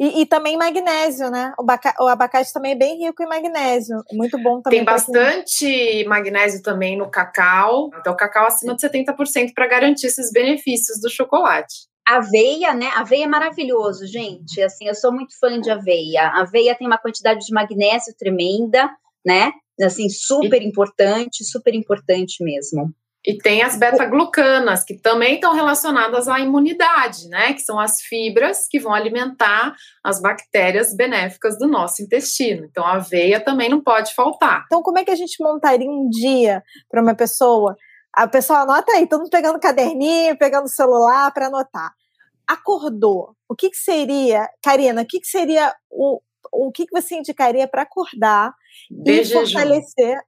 E, 0.00 0.22
e, 0.22 0.26
também 0.26 0.56
magnésio, 0.56 1.30
né? 1.30 1.52
O, 1.58 1.62
baca, 1.62 1.94
o, 2.00 2.08
abacate 2.08 2.50
também 2.54 2.72
é 2.72 2.74
bem 2.74 2.96
rico 2.96 3.22
em 3.22 3.26
magnésio. 3.26 4.02
Muito 4.10 4.42
bom 4.42 4.62
também. 4.62 4.78
Tem 4.78 4.84
bastante 4.84 5.66
quem... 5.66 6.06
magnésio 6.06 6.62
também 6.62 6.96
no 6.96 7.10
cacau. 7.10 7.90
Então, 7.98 8.16
cacau 8.16 8.46
acima 8.46 8.74
de 8.74 8.80
70% 8.80 9.52
para 9.54 9.66
garantir 9.66 10.06
esses 10.06 10.32
benefícios 10.32 10.98
do 11.02 11.10
chocolate. 11.10 11.86
Aveia, 12.08 12.72
né? 12.72 12.86
Aveia 12.96 13.24
é 13.24 13.28
maravilhoso, 13.28 14.06
gente. 14.06 14.62
Assim, 14.62 14.88
eu 14.88 14.94
sou 14.94 15.12
muito 15.12 15.38
fã 15.38 15.60
de 15.60 15.70
aveia. 15.70 16.28
A 16.28 16.40
aveia 16.40 16.74
tem 16.74 16.86
uma 16.86 16.96
quantidade 16.96 17.44
de 17.44 17.52
magnésio 17.52 18.14
tremenda, 18.18 18.88
né? 19.22 19.52
Assim, 19.82 20.08
super 20.08 20.62
importante, 20.62 21.44
super 21.44 21.74
importante 21.74 22.42
mesmo. 22.42 22.90
E 23.26 23.36
tem 23.36 23.62
as 23.62 23.76
beta-glucanas, 23.76 24.82
que 24.82 24.94
também 24.94 25.34
estão 25.34 25.54
relacionadas 25.54 26.26
à 26.26 26.40
imunidade, 26.40 27.28
né? 27.28 27.52
Que 27.52 27.60
são 27.60 27.78
as 27.78 28.00
fibras 28.00 28.66
que 28.66 28.80
vão 28.80 28.94
alimentar 28.94 29.74
as 30.02 30.22
bactérias 30.22 30.94
benéficas 30.96 31.58
do 31.58 31.68
nosso 31.68 32.02
intestino. 32.02 32.64
Então, 32.64 32.84
a 32.84 32.94
aveia 32.94 33.38
também 33.38 33.68
não 33.68 33.82
pode 33.82 34.14
faltar. 34.14 34.64
Então, 34.66 34.82
como 34.82 34.98
é 34.98 35.04
que 35.04 35.10
a 35.10 35.16
gente 35.16 35.42
montaria 35.42 35.90
um 35.90 36.08
dia 36.08 36.62
para 36.90 37.02
uma 37.02 37.14
pessoa? 37.14 37.76
A 38.14 38.26
pessoa 38.26 38.60
anota 38.60 38.92
aí, 38.92 39.06
todo 39.06 39.20
mundo 39.20 39.30
pegando 39.30 39.60
caderninho, 39.60 40.38
pegando 40.38 40.68
celular 40.68 41.30
para 41.32 41.48
anotar. 41.48 41.92
Acordou. 42.46 43.36
O 43.48 43.54
que, 43.54 43.68
que 43.68 43.76
seria, 43.76 44.48
Karina, 44.62 45.02
o 45.02 45.06
que, 45.06 45.20
que 45.20 45.28
seria 45.28 45.74
o, 45.90 46.20
o 46.52 46.72
que, 46.72 46.86
que 46.86 47.00
você 47.00 47.16
indicaria 47.16 47.68
para 47.68 47.82
acordar 47.82 48.54
De 48.90 49.12
e 49.12 49.24
jejum. 49.24 49.40
fortalecer 49.40 50.18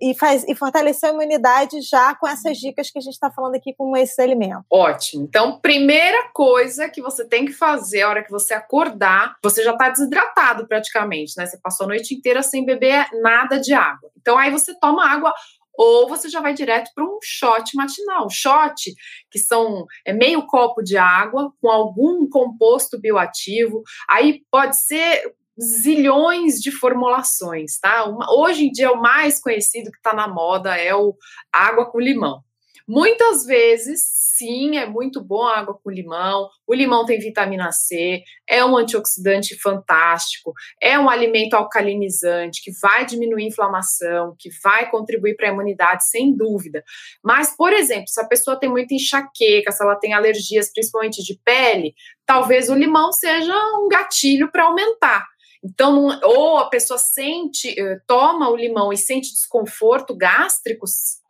e, 0.00 0.14
faz, 0.14 0.44
e 0.48 0.54
fortalecer 0.54 1.10
a 1.10 1.12
imunidade 1.12 1.80
já 1.82 2.14
com 2.14 2.26
essas 2.26 2.56
dicas 2.58 2.90
que 2.90 2.98
a 2.98 3.02
gente 3.02 3.14
está 3.14 3.30
falando 3.30 3.54
aqui 3.54 3.74
com 3.76 3.96
esses 3.96 4.18
alimentos. 4.18 4.64
Ótimo. 4.70 5.24
Então, 5.24 5.60
primeira 5.60 6.30
coisa 6.32 6.88
que 6.88 7.00
você 7.00 7.24
tem 7.26 7.44
que 7.44 7.52
fazer 7.52 8.02
a 8.02 8.08
hora 8.08 8.24
que 8.24 8.30
você 8.30 8.54
acordar, 8.54 9.36
você 9.42 9.62
já 9.62 9.72
está 9.72 9.90
desidratado 9.90 10.66
praticamente, 10.66 11.34
né? 11.36 11.46
Você 11.46 11.58
passou 11.58 11.84
a 11.84 11.88
noite 11.88 12.14
inteira 12.14 12.42
sem 12.42 12.64
beber 12.64 13.06
nada 13.22 13.60
de 13.60 13.72
água. 13.72 14.10
Então, 14.16 14.36
aí 14.36 14.50
você 14.50 14.74
toma 14.78 15.08
água 15.08 15.32
ou 15.76 16.08
você 16.08 16.28
já 16.28 16.40
vai 16.40 16.54
direto 16.54 16.90
para 16.94 17.04
um 17.04 17.18
shot 17.22 17.76
matinal. 17.76 18.28
Shot, 18.30 18.94
que 19.30 19.38
são 19.38 19.84
é 20.04 20.12
meio 20.12 20.46
copo 20.46 20.82
de 20.82 20.96
água 20.96 21.52
com 21.60 21.68
algum 21.68 22.28
composto 22.28 23.00
bioativo. 23.00 23.82
Aí 24.08 24.42
pode 24.50 24.76
ser 24.76 25.34
zilhões 25.60 26.60
de 26.60 26.70
formulações, 26.70 27.78
tá? 27.78 28.04
Uma, 28.04 28.26
hoje 28.32 28.66
em 28.66 28.70
dia, 28.70 28.92
o 28.92 29.00
mais 29.00 29.40
conhecido 29.40 29.90
que 29.90 29.98
está 29.98 30.12
na 30.12 30.28
moda 30.28 30.76
é 30.76 30.94
o 30.94 31.14
água 31.52 31.90
com 31.90 32.00
limão. 32.00 32.42
Muitas 32.86 33.46
vezes, 33.46 34.02
sim, 34.36 34.76
é 34.76 34.84
muito 34.84 35.24
bom 35.24 35.42
a 35.42 35.58
água 35.58 35.78
com 35.82 35.90
limão. 35.90 36.50
O 36.66 36.74
limão 36.74 37.06
tem 37.06 37.18
vitamina 37.18 37.72
C, 37.72 38.22
é 38.46 38.62
um 38.62 38.76
antioxidante 38.76 39.58
fantástico, 39.58 40.52
é 40.82 40.98
um 40.98 41.08
alimento 41.08 41.54
alcalinizante 41.54 42.62
que 42.62 42.70
vai 42.82 43.06
diminuir 43.06 43.44
a 43.44 43.48
inflamação, 43.48 44.36
que 44.38 44.50
vai 44.62 44.90
contribuir 44.90 45.34
para 45.34 45.48
a 45.48 45.52
imunidade, 45.52 46.06
sem 46.06 46.36
dúvida. 46.36 46.84
Mas, 47.22 47.56
por 47.56 47.72
exemplo, 47.72 48.08
se 48.08 48.20
a 48.20 48.26
pessoa 48.26 48.58
tem 48.58 48.68
muita 48.68 48.92
enxaqueca, 48.92 49.72
se 49.72 49.82
ela 49.82 49.96
tem 49.96 50.12
alergias, 50.12 50.70
principalmente 50.70 51.22
de 51.22 51.40
pele, 51.42 51.94
talvez 52.26 52.68
o 52.68 52.74
limão 52.74 53.12
seja 53.12 53.54
um 53.78 53.88
gatilho 53.88 54.52
para 54.52 54.64
aumentar. 54.64 55.24
Então, 55.64 56.20
ou 56.22 56.58
a 56.58 56.68
pessoa 56.68 56.98
sente, 56.98 57.74
eh, 57.80 57.98
toma 58.06 58.50
o 58.50 58.56
limão 58.56 58.92
e 58.92 58.98
sente 58.98 59.32
desconforto 59.32 60.14
gástrico, 60.14 60.84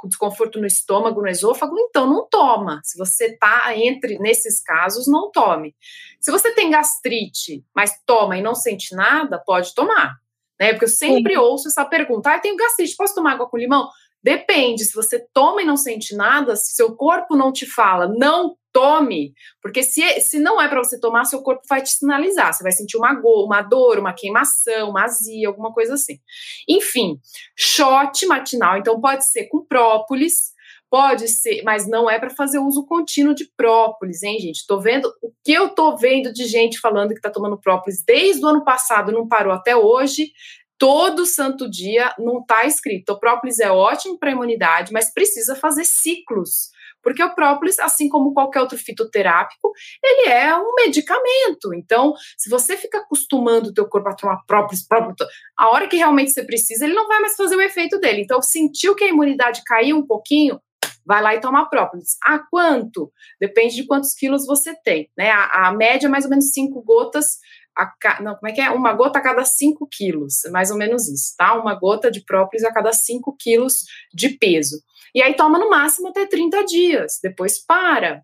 desconforto 0.06 0.58
no 0.60 0.66
estômago, 0.66 1.22
no 1.22 1.28
esôfago, 1.28 1.78
então 1.78 2.10
não 2.10 2.28
toma. 2.28 2.80
Se 2.82 2.98
você 2.98 3.26
está 3.26 3.76
entre 3.76 4.18
nesses 4.18 4.60
casos, 4.60 5.06
não 5.06 5.30
tome. 5.30 5.76
Se 6.20 6.32
você 6.32 6.52
tem 6.52 6.68
gastrite, 6.68 7.64
mas 7.72 7.96
toma 8.04 8.36
e 8.36 8.42
não 8.42 8.56
sente 8.56 8.92
nada, 8.96 9.38
pode 9.38 9.72
tomar. 9.72 10.16
Né? 10.58 10.72
Porque 10.72 10.86
eu 10.86 10.88
sempre 10.88 11.34
Sim. 11.34 11.38
ouço 11.38 11.68
essa 11.68 11.84
pergunta: 11.84 12.30
ah, 12.30 12.36
eu 12.36 12.40
tenho 12.40 12.56
gastrite, 12.56 12.96
posso 12.96 13.14
tomar 13.14 13.34
água 13.34 13.48
com 13.48 13.56
limão? 13.56 13.88
Depende, 14.24 14.86
se 14.86 14.94
você 14.94 15.18
toma 15.34 15.60
e 15.60 15.66
não 15.66 15.76
sente 15.76 16.16
nada, 16.16 16.56
se 16.56 16.74
seu 16.74 16.96
corpo 16.96 17.36
não 17.36 17.52
te 17.52 17.66
fala, 17.66 18.08
não 18.08 18.56
tome, 18.72 19.34
porque 19.60 19.82
se, 19.82 20.02
se 20.20 20.38
não 20.38 20.60
é 20.60 20.66
para 20.66 20.82
você 20.82 20.98
tomar, 20.98 21.26
seu 21.26 21.42
corpo 21.42 21.62
vai 21.68 21.82
te 21.82 21.90
sinalizar. 21.90 22.52
Você 22.54 22.62
vai 22.62 22.72
sentir 22.72 22.96
uma, 22.96 23.12
go, 23.12 23.44
uma 23.44 23.60
dor, 23.60 23.98
uma 23.98 24.14
queimação, 24.14 24.88
uma 24.88 25.04
azia, 25.04 25.46
alguma 25.46 25.74
coisa 25.74 25.92
assim. 25.92 26.18
Enfim, 26.66 27.18
shot 27.54 28.26
matinal, 28.26 28.78
então 28.78 28.98
pode 28.98 29.28
ser 29.30 29.44
com 29.44 29.62
própolis, 29.64 30.54
pode 30.90 31.28
ser, 31.28 31.62
mas 31.62 31.86
não 31.86 32.08
é 32.08 32.18
para 32.18 32.30
fazer 32.30 32.58
uso 32.58 32.86
contínuo 32.86 33.34
de 33.34 33.46
própolis, 33.56 34.22
hein, 34.22 34.38
gente? 34.38 34.66
Tô 34.66 34.80
vendo 34.80 35.12
o 35.22 35.30
que 35.44 35.52
eu 35.52 35.68
tô 35.68 35.96
vendo 35.98 36.32
de 36.32 36.46
gente 36.46 36.80
falando 36.80 37.12
que 37.12 37.20
tá 37.20 37.30
tomando 37.30 37.60
própolis 37.60 38.02
desde 38.06 38.42
o 38.42 38.48
ano 38.48 38.64
passado, 38.64 39.12
não 39.12 39.28
parou 39.28 39.52
até 39.52 39.76
hoje. 39.76 40.30
Todo 40.78 41.26
santo 41.26 41.70
dia 41.70 42.14
não 42.18 42.40
está 42.40 42.64
escrito. 42.64 43.10
O 43.10 43.18
própolis 43.18 43.58
é 43.60 43.70
ótimo 43.70 44.18
para 44.18 44.30
a 44.30 44.32
imunidade, 44.32 44.92
mas 44.92 45.12
precisa 45.12 45.54
fazer 45.54 45.84
ciclos 45.84 46.74
porque 47.04 47.22
o 47.22 47.34
própolis, 47.34 47.78
assim 47.78 48.08
como 48.08 48.32
qualquer 48.32 48.62
outro 48.62 48.78
fitoterápico, 48.78 49.70
ele 50.02 50.30
é 50.30 50.56
um 50.56 50.74
medicamento. 50.74 51.74
Então, 51.74 52.14
se 52.36 52.48
você 52.48 52.76
fica 52.78 52.98
acostumando 52.98 53.68
o 53.68 53.74
teu 53.74 53.86
corpo 53.86 54.08
a 54.08 54.16
tomar 54.16 54.42
própolis, 54.46 54.88
própolis, 54.88 55.16
a 55.56 55.68
hora 55.68 55.86
que 55.86 55.98
realmente 55.98 56.32
você 56.32 56.42
precisa, 56.42 56.84
ele 56.84 56.94
não 56.94 57.06
vai 57.06 57.20
mais 57.20 57.36
fazer 57.36 57.54
o 57.54 57.60
efeito 57.60 58.00
dele. 58.00 58.22
Então, 58.22 58.40
sentiu 58.40 58.96
que 58.96 59.04
a 59.04 59.08
imunidade 59.08 59.62
caiu 59.66 59.98
um 59.98 60.06
pouquinho, 60.06 60.58
vai 61.06 61.22
lá 61.22 61.34
e 61.34 61.40
toma 61.40 61.68
própolis. 61.68 62.16
A 62.24 62.38
quanto? 62.50 63.12
Depende 63.38 63.76
de 63.76 63.86
quantos 63.86 64.14
quilos 64.14 64.46
você 64.46 64.74
tem, 64.82 65.10
né? 65.16 65.30
A, 65.30 65.68
a 65.68 65.72
média 65.74 66.06
é 66.06 66.10
mais 66.10 66.24
ou 66.24 66.30
menos 66.30 66.52
cinco 66.52 66.82
gotas 66.82 67.36
a, 67.76 68.22
não, 68.22 68.34
como 68.36 68.48
é 68.48 68.52
que 68.52 68.60
é? 68.60 68.70
Uma 68.70 68.92
gota 68.92 69.18
a 69.18 69.22
cada 69.22 69.44
5 69.44 69.88
quilos, 69.90 70.42
mais 70.50 70.70
ou 70.70 70.76
menos 70.76 71.08
isso, 71.08 71.34
tá? 71.36 71.54
Uma 71.54 71.74
gota 71.74 72.10
de 72.10 72.24
própolis 72.24 72.64
a 72.64 72.72
cada 72.72 72.92
5 72.92 73.36
quilos 73.38 73.84
de 74.12 74.30
peso. 74.30 74.76
E 75.14 75.22
aí 75.22 75.34
toma 75.34 75.58
no 75.58 75.70
máximo 75.70 76.08
até 76.08 76.26
30 76.26 76.64
dias, 76.64 77.18
depois 77.22 77.64
para. 77.64 78.22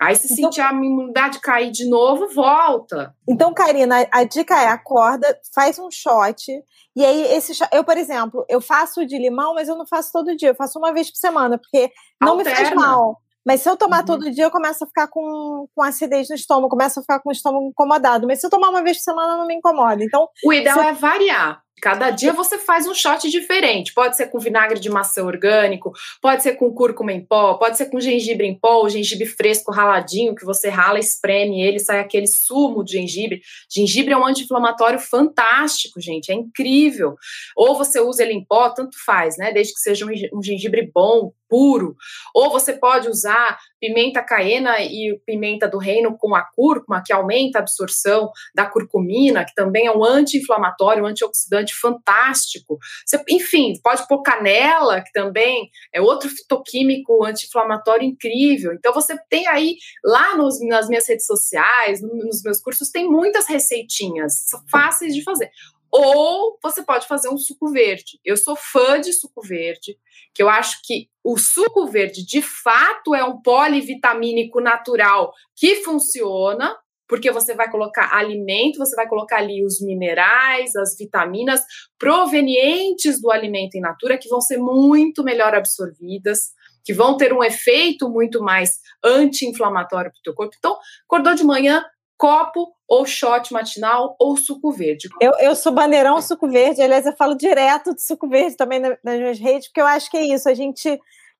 Aí 0.00 0.16
se 0.16 0.32
então, 0.32 0.50
sentir 0.50 0.60
a 0.60 0.72
imunidade 0.72 1.40
cair 1.40 1.70
de 1.70 1.88
novo, 1.88 2.26
volta. 2.28 3.14
Então, 3.28 3.54
Karina, 3.54 4.06
a 4.10 4.24
dica 4.24 4.60
é 4.60 4.66
acorda, 4.66 5.38
faz 5.54 5.78
um 5.78 5.90
shot. 5.90 6.50
E 6.96 7.04
aí, 7.04 7.22
esse 7.34 7.52
eu, 7.72 7.84
por 7.84 7.96
exemplo, 7.96 8.44
eu 8.48 8.60
faço 8.60 9.06
de 9.06 9.16
limão, 9.16 9.54
mas 9.54 9.68
eu 9.68 9.76
não 9.76 9.86
faço 9.86 10.10
todo 10.12 10.36
dia, 10.36 10.48
eu 10.48 10.54
faço 10.54 10.78
uma 10.78 10.92
vez 10.92 11.08
por 11.08 11.18
semana, 11.18 11.56
porque 11.56 11.90
não 12.20 12.32
Alterna. 12.32 12.50
me 12.50 12.56
faz 12.56 12.74
mal. 12.74 13.16
Mas 13.44 13.60
se 13.60 13.68
eu 13.68 13.76
tomar 13.76 14.00
uhum. 14.00 14.06
todo 14.06 14.30
dia, 14.30 14.44
eu 14.44 14.50
começo 14.50 14.84
a 14.84 14.86
ficar 14.86 15.08
com, 15.08 15.66
com 15.74 15.82
acidez 15.82 16.28
no 16.28 16.34
estômago, 16.34 16.68
começo 16.68 17.00
a 17.00 17.02
ficar 17.02 17.20
com 17.20 17.28
o 17.28 17.32
estômago 17.32 17.66
incomodado. 17.66 18.26
Mas 18.26 18.40
se 18.40 18.46
eu 18.46 18.50
tomar 18.50 18.70
uma 18.70 18.82
vez 18.82 18.98
por 18.98 19.04
semana, 19.04 19.36
não 19.36 19.46
me 19.46 19.54
incomoda. 19.54 20.02
Então, 20.02 20.28
o 20.44 20.52
ideal 20.52 20.80
é 20.80 20.92
variar. 20.92 21.61
Cada 21.80 22.10
dia 22.10 22.32
você 22.32 22.58
faz 22.58 22.86
um 22.86 22.94
shot 22.94 23.28
diferente. 23.28 23.92
Pode 23.92 24.16
ser 24.16 24.28
com 24.28 24.38
vinagre 24.38 24.78
de 24.78 24.88
maçã 24.88 25.24
orgânico, 25.24 25.92
pode 26.20 26.42
ser 26.42 26.54
com 26.54 26.72
cúrcuma 26.72 27.12
em 27.12 27.24
pó, 27.24 27.54
pode 27.54 27.76
ser 27.76 27.86
com 27.86 28.00
gengibre 28.00 28.46
em 28.46 28.56
pó, 28.56 28.76
ou 28.76 28.88
gengibre 28.88 29.26
fresco 29.26 29.72
raladinho 29.72 30.34
que 30.34 30.44
você 30.44 30.68
rala, 30.68 30.98
espreme 30.98 31.60
ele, 31.60 31.80
sai 31.80 31.98
aquele 31.98 32.26
sumo 32.26 32.84
de 32.84 32.92
gengibre. 32.92 33.42
Gengibre 33.68 34.12
é 34.12 34.16
um 34.16 34.24
anti-inflamatório 34.24 34.98
fantástico, 34.98 36.00
gente, 36.00 36.30
é 36.30 36.34
incrível. 36.34 37.16
Ou 37.56 37.76
você 37.76 38.00
usa 38.00 38.22
ele 38.22 38.34
em 38.34 38.44
pó, 38.44 38.70
tanto 38.70 38.96
faz, 39.04 39.36
né? 39.36 39.52
Desde 39.52 39.74
que 39.74 39.80
seja 39.80 40.06
um 40.32 40.42
gengibre 40.42 40.88
bom, 40.94 41.32
puro. 41.48 41.96
Ou 42.34 42.50
você 42.50 42.72
pode 42.72 43.08
usar 43.08 43.58
pimenta 43.82 44.22
caiena 44.22 44.80
e 44.80 45.20
pimenta 45.26 45.66
do 45.66 45.76
reino 45.76 46.16
com 46.16 46.36
a 46.36 46.42
cúrcuma, 46.42 47.02
que 47.04 47.12
aumenta 47.12 47.58
a 47.58 47.62
absorção 47.62 48.30
da 48.54 48.64
curcumina, 48.64 49.44
que 49.44 49.52
também 49.56 49.88
é 49.88 49.90
um 49.92 50.04
anti-inflamatório, 50.04 51.02
um 51.02 51.06
antioxidante 51.08 51.74
fantástico. 51.74 52.78
Você, 53.04 53.20
enfim, 53.28 53.72
pode 53.82 54.06
pôr 54.06 54.22
canela, 54.22 55.00
que 55.00 55.10
também 55.12 55.68
é 55.92 56.00
outro 56.00 56.30
fitoquímico 56.30 57.24
anti-inflamatório 57.24 58.06
incrível. 58.06 58.72
Então 58.72 58.94
você 58.94 59.18
tem 59.28 59.48
aí 59.48 59.74
lá 60.04 60.36
nos, 60.36 60.64
nas 60.64 60.88
minhas 60.88 61.08
redes 61.08 61.26
sociais, 61.26 62.00
nos 62.00 62.40
meus 62.44 62.60
cursos, 62.60 62.88
tem 62.88 63.10
muitas 63.10 63.48
receitinhas 63.48 64.44
fáceis 64.70 65.12
de 65.12 65.24
fazer. 65.24 65.50
Ou 65.92 66.58
você 66.62 66.82
pode 66.82 67.06
fazer 67.06 67.28
um 67.28 67.36
suco 67.36 67.70
verde. 67.70 68.18
Eu 68.24 68.36
sou 68.36 68.56
fã 68.56 68.98
de 68.98 69.12
suco 69.12 69.42
verde, 69.42 69.98
que 70.34 70.42
eu 70.42 70.48
acho 70.48 70.80
que 70.82 71.10
o 71.22 71.36
suco 71.36 71.86
verde 71.86 72.24
de 72.24 72.40
fato 72.40 73.14
é 73.14 73.22
um 73.22 73.42
polivitamínico 73.42 74.58
natural 74.58 75.34
que 75.54 75.76
funciona, 75.82 76.74
porque 77.06 77.30
você 77.30 77.54
vai 77.54 77.70
colocar 77.70 78.16
alimento, 78.16 78.78
você 78.78 78.96
vai 78.96 79.06
colocar 79.06 79.36
ali 79.36 79.62
os 79.62 79.82
minerais, 79.82 80.74
as 80.74 80.96
vitaminas 80.96 81.60
provenientes 81.98 83.20
do 83.20 83.30
alimento 83.30 83.76
in 83.76 83.80
natura 83.80 84.16
que 84.16 84.30
vão 84.30 84.40
ser 84.40 84.56
muito 84.56 85.22
melhor 85.22 85.54
absorvidas, 85.54 86.52
que 86.82 86.94
vão 86.94 87.18
ter 87.18 87.34
um 87.34 87.44
efeito 87.44 88.08
muito 88.08 88.42
mais 88.42 88.78
anti-inflamatório 89.04 90.10
para 90.10 90.18
o 90.18 90.22
teu 90.22 90.34
corpo. 90.34 90.54
Então, 90.58 90.78
acordou 91.04 91.34
de 91.34 91.44
manhã, 91.44 91.84
copo 92.22 92.72
ou 92.86 93.04
shot 93.04 93.52
matinal 93.52 94.14
ou 94.16 94.36
suco 94.36 94.70
verde. 94.70 95.08
Eu, 95.20 95.32
eu 95.40 95.56
sou 95.56 95.72
bandeirão 95.72 96.22
suco 96.22 96.48
verde, 96.48 96.80
aliás, 96.80 97.04
eu 97.04 97.16
falo 97.16 97.34
direto 97.34 97.92
de 97.92 98.00
suco 98.00 98.28
verde 98.28 98.56
também 98.56 98.78
nas 98.78 99.18
minhas 99.18 99.40
redes, 99.40 99.66
porque 99.66 99.80
eu 99.80 99.86
acho 99.86 100.08
que 100.08 100.16
é 100.16 100.32
isso, 100.32 100.48
a 100.48 100.54
gente, 100.54 100.88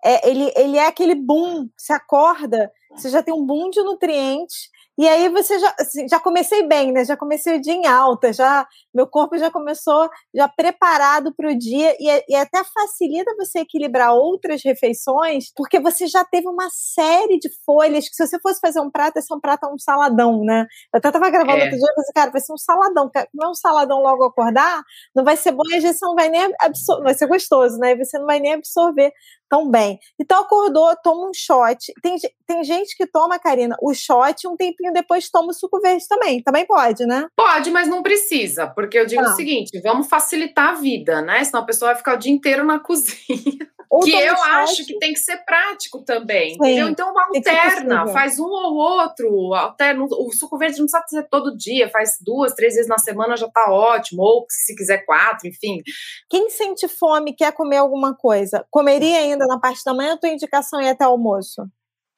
é, 0.05 0.29
ele, 0.29 0.53
ele 0.57 0.77
é 0.77 0.89
aquele 0.89 1.15
boom, 1.15 1.69
se 1.77 1.93
acorda, 1.93 2.69
você 2.97 3.11
já 3.11 3.23
tem 3.23 3.33
um 3.33 3.47
boom 3.47 3.71
de 3.71 3.81
nutrientes, 3.81 4.71
e 5.03 5.09
aí 5.09 5.29
você 5.31 5.59
já, 5.59 5.75
assim, 5.81 6.09
já 6.09 6.21
comecei 6.21 6.63
bem, 6.63 6.93
né? 6.93 7.05
Já 7.05 7.17
comecei 7.17 7.57
o 7.57 7.61
dia 7.61 7.73
em 7.73 7.89
alta, 7.89 8.33
já 8.33 8.65
meu 8.95 9.05
corpo 9.05 9.37
já 9.37 9.51
começou 9.51 10.09
já 10.33 10.47
preparado 10.47 11.35
para 11.35 11.51
o 11.51 11.59
dia 11.59 11.97
e, 11.99 12.25
e, 12.29 12.37
até 12.37 12.63
facilita 12.63 13.35
você 13.37 13.59
equilibrar 13.59 14.15
outras 14.15 14.63
refeições, 14.65 15.53
porque 15.57 15.81
você 15.81 16.07
já 16.07 16.25
teve 16.25 16.47
uma 16.47 16.69
série 16.71 17.37
de 17.41 17.51
folhas 17.67 18.09
que 18.09 18.15
se 18.15 18.25
você 18.25 18.39
fosse 18.39 18.61
fazer 18.61 18.79
um 18.79 18.93
prato, 18.93 19.17
esse 19.17 19.33
é 19.33 19.35
um 19.37 19.41
prato 19.41 19.67
um 19.67 19.77
saladão, 19.77 20.45
né? 20.45 20.69
Eu 20.95 20.99
até 20.99 21.09
estava 21.09 21.31
gravando 21.31 21.59
é. 21.59 21.65
outro 21.65 21.79
dia 21.79 21.89
e 21.91 21.95
falei, 21.95 22.13
cara, 22.15 22.31
vai 22.31 22.41
ser 22.41 22.53
um 22.53 22.59
saladão, 22.59 23.11
não 23.35 23.49
é 23.49 23.51
um 23.51 23.55
saladão 23.55 24.01
logo 24.01 24.23
acordar, 24.23 24.85
não 25.17 25.25
vai 25.25 25.37
ser 25.37 25.51
bom 25.51 25.65
e 25.71 25.75
a 25.75 25.81
gente 25.81 25.99
não 26.01 26.15
vai 26.15 26.29
nem 26.29 26.49
absorver, 26.61 27.03
vai 27.03 27.15
ser 27.15 27.27
gostoso, 27.27 27.77
né? 27.79 27.91
E 27.91 28.05
você 28.05 28.17
não 28.21 28.27
vai 28.27 28.39
nem 28.39 28.55
absorver 28.55 29.13
tão 29.53 29.71
bem. 29.71 29.99
Então 30.19 30.41
acordou, 30.41 30.97
toma 31.05 31.29
um 31.29 31.35
shot. 31.35 31.93
Tem, 32.03 32.17
tem 32.47 32.65
gente 32.65 32.97
que 32.97 33.07
toma, 33.07 33.39
Karina, 33.39 33.77
o 33.83 33.93
shot 33.93 34.43
e 34.43 34.49
um 34.49 34.57
tempinho 34.57 34.95
depois 34.95 35.29
toma 35.29 35.51
o 35.51 35.53
suco 35.53 35.79
verde 35.79 36.09
também. 36.09 36.43
Também 36.43 36.65
pode, 36.65 37.05
né? 37.05 37.27
Pode, 37.37 37.71
mas 37.71 37.87
não 37.87 38.03
precisa, 38.03 38.67
porque 38.67 38.99
eu 38.99 39.05
digo 39.05 39.21
ah. 39.21 39.29
o 39.29 39.37
seguinte: 39.37 39.79
vamos 39.83 40.09
facilitar 40.09 40.71
a 40.71 40.75
vida, 40.75 41.21
né? 41.21 41.45
Senão 41.45 41.61
a 41.61 41.67
pessoa 41.67 41.91
vai 41.91 41.99
ficar 41.99 42.15
o 42.15 42.19
dia 42.19 42.33
inteiro 42.33 42.65
na 42.65 42.81
cozinha. 42.81 43.69
Ou 43.91 44.01
que 44.01 44.11
eu 44.11 44.35
shot. 44.35 44.49
acho 44.49 44.87
que 44.87 44.99
tem 44.99 45.13
que 45.13 45.19
ser 45.19 45.37
prático 45.45 46.03
também. 46.03 46.55
Entendeu? 46.55 46.89
Então 46.89 47.13
alterna, 47.15 48.07
faz 48.07 48.39
um 48.39 48.47
ou 48.47 48.75
outro, 48.75 49.53
alterna. 49.53 50.03
O 50.05 50.33
suco 50.33 50.57
verde 50.57 50.79
não 50.79 50.87
precisa 50.87 51.05
ser 51.07 51.29
todo 51.29 51.55
dia, 51.55 51.91
faz 51.91 52.17
duas, 52.19 52.55
três 52.55 52.75
vezes 52.75 52.89
na 52.89 52.97
semana 52.97 53.37
já 53.37 53.47
tá 53.51 53.71
ótimo, 53.71 54.23
ou 54.23 54.47
se 54.49 54.75
quiser 54.75 55.05
quatro, 55.05 55.47
enfim. 55.47 55.83
Quem 56.31 56.49
sente 56.49 56.89
fome 56.89 57.35
quer 57.37 57.53
comer 57.53 57.77
alguma 57.77 58.17
coisa, 58.17 58.65
comeria 58.71 59.19
ainda 59.19 59.42
na 59.47 59.59
parte 59.59 59.83
da 59.85 59.95
manhã, 59.95 60.15
a 60.15 60.17
tua 60.17 60.31
indicação 60.31 60.81
é 60.81 60.91
até 60.91 61.05
almoço? 61.05 61.63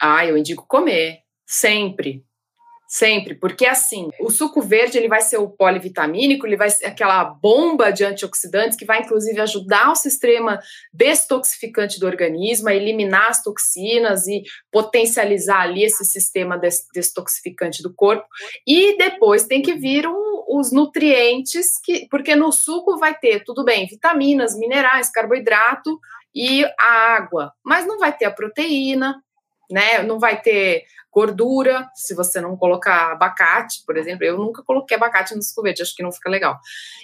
Ah, 0.00 0.26
eu 0.26 0.36
indico 0.36 0.66
comer, 0.66 1.20
sempre. 1.46 2.24
Sempre, 2.86 3.34
porque 3.34 3.66
assim, 3.66 4.10
o 4.20 4.30
suco 4.30 4.62
verde 4.62 4.96
ele 4.98 5.08
vai 5.08 5.20
ser 5.20 5.38
o 5.38 5.48
polivitamínico, 5.48 6.46
ele 6.46 6.56
vai 6.56 6.70
ser 6.70 6.86
aquela 6.86 7.24
bomba 7.24 7.90
de 7.90 8.04
antioxidantes 8.04 8.78
que 8.78 8.84
vai 8.84 9.00
inclusive 9.00 9.40
ajudar 9.40 9.90
o 9.90 9.96
sistema 9.96 10.60
destoxificante 10.92 11.98
do 11.98 12.06
organismo 12.06 12.68
a 12.68 12.74
eliminar 12.74 13.30
as 13.30 13.42
toxinas 13.42 14.28
e 14.28 14.44
potencializar 14.70 15.62
ali 15.62 15.82
esse 15.82 16.04
sistema 16.04 16.60
destoxificante 16.94 17.82
do 17.82 17.92
corpo. 17.92 18.26
E 18.64 18.96
depois 18.96 19.44
tem 19.44 19.60
que 19.60 19.74
vir 19.74 20.06
um, 20.06 20.44
os 20.46 20.70
nutrientes 20.70 21.80
que, 21.82 22.06
porque 22.08 22.36
no 22.36 22.52
suco 22.52 22.96
vai 22.96 23.18
ter 23.18 23.42
tudo 23.42 23.64
bem, 23.64 23.86
vitaminas, 23.86 24.56
minerais, 24.56 25.10
carboidrato 25.10 25.98
e 26.34 26.64
a 26.78 27.14
água, 27.16 27.52
mas 27.62 27.86
não 27.86 27.98
vai 27.98 28.12
ter 28.16 28.24
a 28.24 28.30
proteína, 28.30 29.22
né? 29.70 30.02
Não 30.02 30.18
vai 30.18 30.40
ter 30.40 30.84
gordura, 31.14 31.88
se 31.94 32.12
você 32.14 32.40
não 32.40 32.56
colocar 32.56 33.12
abacate, 33.12 33.84
por 33.86 33.96
exemplo. 33.96 34.24
Eu 34.24 34.36
nunca 34.36 34.62
coloquei 34.64 34.96
abacate 34.96 35.32
no 35.34 35.40
escovete, 35.40 35.80
acho 35.80 35.94
que 35.94 36.02
não 36.02 36.10
fica 36.10 36.28
legal. 36.28 36.58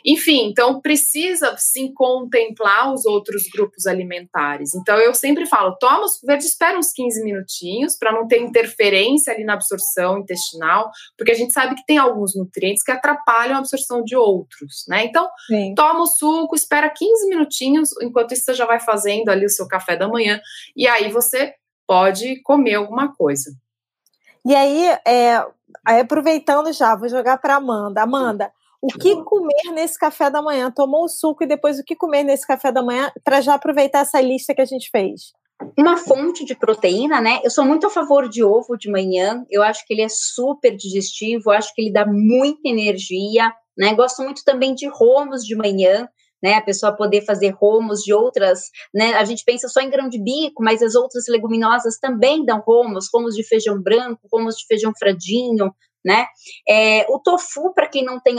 Enfim, 0.04 0.48
então 0.48 0.80
precisa 0.80 1.54
sim 1.56 1.94
contemplar 1.94 2.92
os 2.92 3.06
outros 3.06 3.44
grupos 3.52 3.86
alimentares. 3.86 4.74
Então 4.74 4.98
eu 4.98 5.14
sempre 5.14 5.46
falo, 5.46 5.76
toma 5.78 6.02
o 6.02 6.06
escovete, 6.06 6.44
espera 6.44 6.76
uns 6.76 6.92
15 6.92 7.22
minutinhos 7.22 7.96
para 7.96 8.12
não 8.12 8.26
ter 8.26 8.40
interferência 8.40 9.32
ali 9.32 9.44
na 9.44 9.54
absorção 9.54 10.18
intestinal, 10.18 10.90
porque 11.16 11.30
a 11.30 11.36
gente 11.36 11.52
sabe 11.52 11.76
que 11.76 11.86
tem 11.86 11.98
alguns 11.98 12.34
nutrientes 12.34 12.82
que 12.82 12.90
atrapalham 12.90 13.56
a 13.56 13.58
absorção 13.58 14.02
de 14.02 14.16
outros, 14.16 14.84
né? 14.88 15.04
Então, 15.04 15.28
sim. 15.46 15.74
toma 15.74 16.00
o 16.00 16.06
suco, 16.06 16.56
espera 16.56 16.90
15 16.90 17.28
minutinhos, 17.28 17.90
enquanto 18.02 18.32
isso 18.32 18.44
você 18.44 18.54
já 18.54 18.66
vai 18.66 18.80
fazendo 18.80 19.28
ali 19.28 19.46
o 19.46 19.50
seu 19.50 19.68
café 19.68 19.96
da 19.96 20.08
manhã, 20.08 20.40
e 20.74 20.88
aí 20.88 21.10
você 21.10 21.54
pode 21.86 22.40
comer 22.42 22.74
alguma 22.74 23.14
coisa. 23.14 23.50
E 24.46 24.54
aí, 24.54 24.96
é, 25.06 25.44
aproveitando 25.84 26.72
já, 26.72 26.96
vou 26.96 27.08
jogar 27.08 27.38
para 27.38 27.56
Amanda. 27.56 28.02
Amanda, 28.02 28.52
o 28.80 28.88
que 28.88 29.22
comer 29.24 29.72
nesse 29.74 29.98
café 29.98 30.30
da 30.30 30.40
manhã? 30.40 30.70
Tomou 30.70 31.04
o 31.04 31.08
suco 31.08 31.44
e 31.44 31.46
depois 31.46 31.78
o 31.78 31.84
que 31.84 31.94
comer 31.94 32.24
nesse 32.24 32.46
café 32.46 32.72
da 32.72 32.82
manhã 32.82 33.12
para 33.22 33.40
já 33.40 33.54
aproveitar 33.54 34.00
essa 34.00 34.20
lista 34.20 34.54
que 34.54 34.62
a 34.62 34.66
gente 34.66 34.90
fez? 34.90 35.32
Uma 35.76 35.98
fonte 35.98 36.44
de 36.46 36.54
proteína, 36.54 37.20
né? 37.20 37.40
Eu 37.44 37.50
sou 37.50 37.66
muito 37.66 37.86
a 37.86 37.90
favor 37.90 38.26
de 38.26 38.42
ovo 38.42 38.78
de 38.78 38.90
manhã. 38.90 39.44
Eu 39.50 39.62
acho 39.62 39.86
que 39.86 39.92
ele 39.92 40.00
é 40.00 40.08
super 40.08 40.74
digestivo, 40.74 41.50
eu 41.50 41.52
acho 41.52 41.74
que 41.74 41.82
ele 41.82 41.92
dá 41.92 42.06
muita 42.06 42.66
energia, 42.66 43.52
né? 43.76 43.94
Gosto 43.94 44.22
muito 44.22 44.42
também 44.42 44.74
de 44.74 44.88
romos 44.88 45.44
de 45.44 45.54
manhã 45.54 46.08
né? 46.42 46.54
A 46.54 46.62
pessoa 46.62 46.96
poder 46.96 47.24
fazer 47.24 47.50
romos 47.50 48.00
de 48.00 48.12
outras, 48.12 48.70
né? 48.94 49.14
A 49.14 49.24
gente 49.24 49.44
pensa 49.44 49.68
só 49.68 49.80
em 49.80 49.90
grão 49.90 50.08
de 50.08 50.22
bico, 50.22 50.62
mas 50.62 50.82
as 50.82 50.94
outras 50.94 51.24
leguminosas 51.28 51.98
também 51.98 52.44
dão 52.44 52.60
romos, 52.60 53.08
romos 53.12 53.34
de 53.34 53.44
feijão 53.44 53.80
branco, 53.80 54.20
romos 54.32 54.56
de 54.56 54.66
feijão 54.66 54.92
fradinho, 54.98 55.72
né? 56.04 56.26
É, 56.68 57.06
o 57.10 57.18
tofu, 57.18 57.72
para 57.74 57.88
quem 57.88 58.04
não 58.04 58.18
tem, 58.18 58.36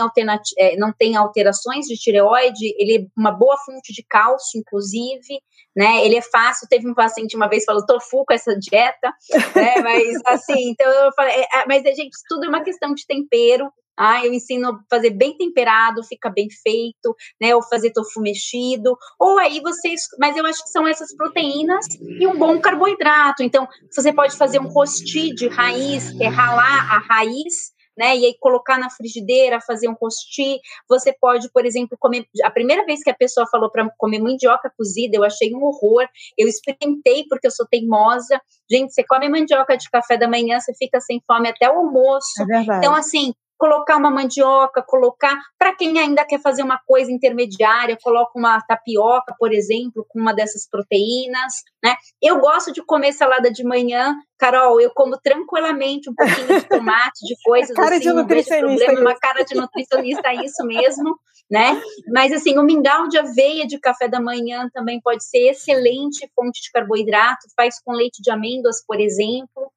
é, 0.57 0.75
não 0.77 0.91
tem 0.91 1.15
alterações 1.15 1.85
de 1.85 1.95
tireoide, 1.95 2.73
ele 2.77 2.97
é 2.97 3.05
uma 3.15 3.31
boa 3.31 3.57
fonte 3.57 3.93
de 3.93 4.03
cálcio, 4.07 4.59
inclusive, 4.59 5.41
né? 5.75 6.03
Ele 6.05 6.15
é 6.15 6.21
fácil. 6.21 6.67
Teve 6.67 6.89
um 6.89 6.93
paciente 6.93 7.35
uma 7.35 7.47
vez 7.47 7.63
falou 7.63 7.85
tofu 7.85 8.25
com 8.25 8.33
essa 8.33 8.57
dieta, 8.57 9.13
né? 9.55 9.75
Mas 9.81 10.19
assim, 10.25 10.71
então 10.71 10.87
eu 10.87 11.11
falei, 11.15 11.35
é, 11.35 11.59
é 11.59 11.65
mas 11.67 11.83
gente, 11.83 12.11
tudo 12.27 12.45
é 12.45 12.49
uma 12.49 12.63
questão 12.63 12.93
de 12.93 13.05
tempero. 13.05 13.71
Ah, 13.97 14.25
eu 14.25 14.33
ensino 14.33 14.69
a 14.69 14.79
fazer 14.89 15.11
bem 15.11 15.35
temperado, 15.37 16.03
fica 16.03 16.29
bem 16.29 16.47
feito, 16.49 17.15
né? 17.39 17.55
Ou 17.55 17.61
fazer 17.61 17.91
tofu 17.91 18.21
mexido. 18.21 18.97
Ou 19.19 19.37
aí 19.37 19.59
vocês. 19.61 20.01
Mas 20.19 20.35
eu 20.37 20.45
acho 20.45 20.63
que 20.63 20.69
são 20.69 20.87
essas 20.87 21.15
proteínas 21.15 21.85
e 22.01 22.25
um 22.27 22.37
bom 22.37 22.59
carboidrato. 22.59 23.43
Então, 23.43 23.67
você 23.93 24.13
pode 24.13 24.35
fazer 24.35 24.59
um 24.59 24.67
rosti 24.67 25.33
de 25.33 25.47
raiz, 25.47 26.11
que 26.11 26.23
é 26.23 26.27
ralar 26.27 26.93
a 26.93 26.99
raiz, 26.99 27.71
né? 27.97 28.17
E 28.17 28.25
aí 28.25 28.35
colocar 28.39 28.77
na 28.77 28.89
frigideira, 28.89 29.59
fazer 29.61 29.87
um 29.87 29.95
rosti. 29.99 30.59
Você 30.89 31.13
pode, 31.19 31.51
por 31.51 31.65
exemplo, 31.65 31.97
comer. 31.99 32.25
A 32.43 32.51
primeira 32.51 32.85
vez 32.85 33.03
que 33.03 33.09
a 33.09 33.15
pessoa 33.15 33.45
falou 33.51 33.69
para 33.69 33.87
comer 33.97 34.19
mandioca 34.19 34.71
cozida, 34.77 35.17
eu 35.17 35.23
achei 35.23 35.53
um 35.53 35.63
horror. 35.63 36.07
Eu 36.37 36.47
experimentei 36.47 37.25
porque 37.29 37.47
eu 37.47 37.51
sou 37.51 37.67
teimosa. 37.67 38.41
Gente, 38.69 38.93
você 38.93 39.03
come 39.03 39.29
mandioca 39.29 39.77
de 39.77 39.89
café 39.89 40.17
da 40.17 40.27
manhã, 40.27 40.59
você 40.59 40.73
fica 40.73 40.99
sem 40.99 41.21
fome 41.27 41.49
até 41.49 41.69
o 41.69 41.77
almoço. 41.77 42.41
É 42.49 42.77
então, 42.77 42.95
assim, 42.95 43.33
colocar 43.61 43.95
uma 43.95 44.09
mandioca, 44.09 44.81
colocar, 44.81 45.37
para 45.55 45.75
quem 45.75 45.99
ainda 45.99 46.25
quer 46.25 46.41
fazer 46.41 46.63
uma 46.63 46.79
coisa 46.83 47.11
intermediária, 47.11 47.95
coloca 48.01 48.31
uma 48.35 48.59
tapioca, 48.61 49.35
por 49.37 49.53
exemplo, 49.53 50.03
com 50.09 50.19
uma 50.19 50.33
dessas 50.33 50.67
proteínas, 50.67 51.53
né? 51.83 51.93
Eu 52.19 52.39
gosto 52.39 52.73
de 52.73 52.83
comer 52.83 53.13
salada 53.13 53.51
de 53.51 53.63
manhã, 53.63 54.15
Carol, 54.39 54.81
eu 54.81 54.89
como 54.95 55.15
tranquilamente 55.15 56.09
um 56.09 56.15
pouquinho 56.15 56.59
de 56.59 56.65
tomate, 56.67 57.23
de 57.23 57.35
coisas 57.43 57.75
cara 57.75 57.97
assim, 57.97 57.99
de 57.99 58.13
nutricionista 58.13 58.85
problema, 58.85 59.11
uma 59.11 59.19
cara 59.19 59.43
de 59.43 59.53
nutricionista, 59.53 60.29
é 60.29 60.43
isso 60.43 60.65
mesmo, 60.65 61.15
né? 61.47 61.79
Mas 62.11 62.33
assim, 62.33 62.57
o 62.57 62.63
mingau 62.63 63.09
de 63.09 63.19
aveia 63.19 63.67
de 63.67 63.79
café 63.79 64.07
da 64.07 64.19
manhã 64.19 64.71
também 64.73 64.99
pode 64.99 65.23
ser 65.23 65.51
excelente 65.51 66.27
fonte 66.35 66.63
de 66.63 66.71
carboidrato, 66.71 67.45
faz 67.55 67.75
com 67.79 67.93
leite 67.93 68.23
de 68.23 68.31
amêndoas, 68.31 68.83
por 68.83 68.99
exemplo, 68.99 69.71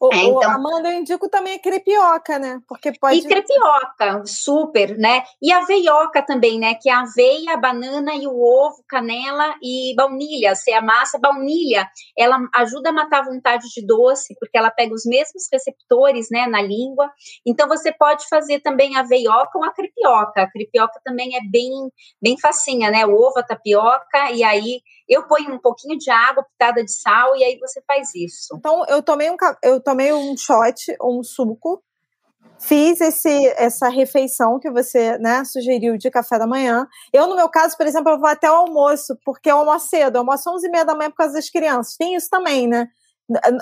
o, 0.00 0.12
é, 0.12 0.24
então, 0.24 0.50
Amanda, 0.50 0.90
eu 0.90 0.98
indico 0.98 1.28
também 1.28 1.54
a 1.54 1.58
crepioca, 1.58 2.38
né? 2.38 2.60
Porque 2.68 2.92
pode. 2.98 3.18
E 3.18 3.22
crepioca, 3.22 4.24
super, 4.26 4.96
né? 4.98 5.22
E 5.40 5.52
a 5.52 5.64
veioca 5.64 6.22
também, 6.22 6.58
né? 6.58 6.74
Que 6.74 6.88
é 6.90 6.92
a 6.92 7.00
aveia, 7.00 7.54
a 7.54 7.56
banana 7.56 8.14
e 8.14 8.26
o 8.26 8.32
ovo, 8.32 8.84
canela 8.88 9.54
e 9.62 9.94
baunilha. 9.96 10.54
Se 10.54 10.72
a 10.72 10.82
massa, 10.82 11.18
baunilha, 11.18 11.88
ela 12.16 12.38
ajuda 12.54 12.90
a 12.90 12.92
matar 12.92 13.20
a 13.20 13.24
vontade 13.24 13.68
de 13.74 13.86
doce, 13.86 14.34
porque 14.38 14.58
ela 14.58 14.70
pega 14.70 14.94
os 14.94 15.04
mesmos 15.04 15.44
receptores, 15.52 16.28
né, 16.30 16.46
na 16.46 16.60
língua. 16.60 17.10
Então 17.46 17.68
você 17.68 17.92
pode 17.92 18.28
fazer 18.28 18.60
também 18.60 18.96
a 18.96 19.02
veioca 19.02 19.58
ou 19.58 19.64
a 19.64 19.72
crepioca. 19.72 20.42
A 20.42 20.50
crepioca 20.50 21.00
também 21.04 21.36
é 21.36 21.40
bem, 21.50 21.90
bem 22.20 22.38
facinha, 22.38 22.90
né? 22.90 23.06
O 23.06 23.14
ovo, 23.14 23.38
a 23.38 23.42
tapioca, 23.42 24.30
e 24.32 24.42
aí 24.44 24.80
eu 25.08 25.26
ponho 25.26 25.54
um 25.54 25.58
pouquinho 25.58 25.96
de 25.98 26.10
água, 26.10 26.44
pitada 26.44 26.84
de 26.84 26.92
sal, 26.92 27.36
e 27.36 27.44
aí 27.44 27.58
você 27.58 27.82
faz 27.86 28.14
isso. 28.14 28.54
Então, 28.56 28.84
eu 28.88 29.02
tomei 29.02 29.30
um, 29.30 29.36
eu 29.62 29.80
tomei 29.80 30.12
um 30.12 30.36
shot, 30.36 30.96
um 31.02 31.22
suco, 31.22 31.82
fiz 32.58 33.00
esse, 33.00 33.46
essa 33.56 33.88
refeição 33.88 34.58
que 34.58 34.70
você 34.70 35.18
né, 35.18 35.44
sugeriu 35.44 35.96
de 35.96 36.10
café 36.10 36.38
da 36.38 36.46
manhã. 36.46 36.86
Eu, 37.12 37.26
no 37.26 37.36
meu 37.36 37.48
caso, 37.48 37.76
por 37.76 37.86
exemplo, 37.86 38.10
eu 38.10 38.18
vou 38.18 38.28
até 38.28 38.50
o 38.50 38.54
almoço, 38.54 39.16
porque 39.24 39.50
eu 39.50 39.58
almoço 39.58 39.88
cedo, 39.88 40.16
eu 40.16 40.20
almoço 40.20 40.48
às 40.48 40.62
11h30 40.62 40.84
da 40.84 40.94
manhã 40.94 41.10
por 41.10 41.16
causa 41.16 41.34
das 41.34 41.50
crianças. 41.50 41.96
Tem 41.96 42.14
isso 42.14 42.28
também, 42.30 42.66
né? 42.66 42.88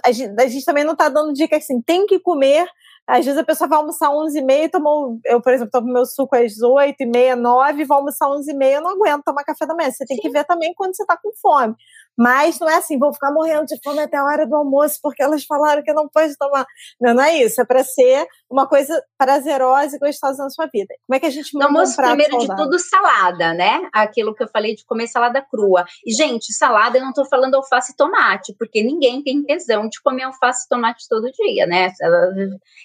A 0.04 0.12
gente, 0.12 0.40
a 0.40 0.46
gente 0.46 0.64
também 0.64 0.84
não 0.84 0.92
está 0.92 1.08
dando 1.08 1.32
dica 1.32 1.56
assim, 1.56 1.80
tem 1.80 2.06
que 2.06 2.18
comer 2.18 2.68
às 3.06 3.24
vezes 3.24 3.38
a 3.38 3.44
pessoa 3.44 3.68
vai 3.68 3.78
almoçar 3.78 4.10
11 4.10 4.38
e 4.38 4.42
meia, 4.42 4.70
tomou, 4.70 5.18
eu, 5.26 5.40
por 5.40 5.52
exemplo, 5.52 5.70
tomo 5.70 5.92
meu 5.92 6.06
suco 6.06 6.34
às 6.34 6.60
8 6.62 7.02
e 7.02 7.06
meia, 7.06 7.36
9, 7.36 7.84
vou 7.84 7.98
almoçar 7.98 8.30
11 8.30 8.50
e 8.50 8.54
meia, 8.54 8.76
eu 8.76 8.80
não 8.80 8.92
aguento 8.92 9.24
tomar 9.24 9.44
café 9.44 9.66
da 9.66 9.74
manhã. 9.74 9.90
Você 9.90 10.06
tem 10.06 10.16
Sim. 10.16 10.22
que 10.22 10.30
ver 10.30 10.44
também 10.44 10.72
quando 10.74 10.96
você 10.96 11.02
está 11.02 11.16
com 11.16 11.30
fome. 11.40 11.74
Mas 12.16 12.58
não 12.58 12.68
é 12.68 12.76
assim, 12.76 12.98
vou 12.98 13.12
ficar 13.12 13.32
morrendo 13.32 13.66
de 13.66 13.78
fome 13.82 14.00
até 14.00 14.16
a 14.16 14.24
hora 14.24 14.46
do 14.46 14.54
almoço, 14.54 14.98
porque 15.02 15.22
elas 15.22 15.44
falaram 15.44 15.82
que 15.82 15.92
não 15.92 16.08
pode 16.08 16.36
tomar. 16.36 16.66
Não, 17.00 17.14
não 17.14 17.22
é 17.22 17.36
isso. 17.42 17.60
É 17.60 17.64
para 17.64 17.82
ser 17.82 18.26
uma 18.50 18.68
coisa 18.68 19.02
prazerosa 19.18 19.96
e 19.96 19.98
gostosa 19.98 20.42
na 20.42 20.50
sua 20.50 20.66
vida. 20.72 20.94
Como 21.06 21.16
é 21.16 21.20
que 21.20 21.26
a 21.26 21.30
gente 21.30 21.52
monta 21.54 21.66
almoço, 21.66 21.92
um 21.92 22.04
primeiro 22.04 22.32
saudável? 22.32 22.56
de 22.56 22.62
tudo, 22.62 22.78
salada, 22.78 23.54
né? 23.54 23.88
Aquilo 23.92 24.34
que 24.34 24.42
eu 24.42 24.48
falei 24.48 24.74
de 24.74 24.84
comer 24.84 25.08
salada 25.08 25.42
crua. 25.42 25.84
E, 26.06 26.12
gente, 26.12 26.52
salada, 26.52 26.98
eu 26.98 27.02
não 27.02 27.10
estou 27.10 27.26
falando 27.26 27.54
alface 27.54 27.92
e 27.92 27.96
tomate, 27.96 28.54
porque 28.58 28.82
ninguém 28.82 29.22
tem 29.22 29.42
tesão 29.42 29.88
de 29.88 30.00
comer 30.02 30.24
alface 30.24 30.66
e 30.66 30.68
tomate 30.68 31.08
todo 31.08 31.30
dia, 31.32 31.66
né? 31.66 31.92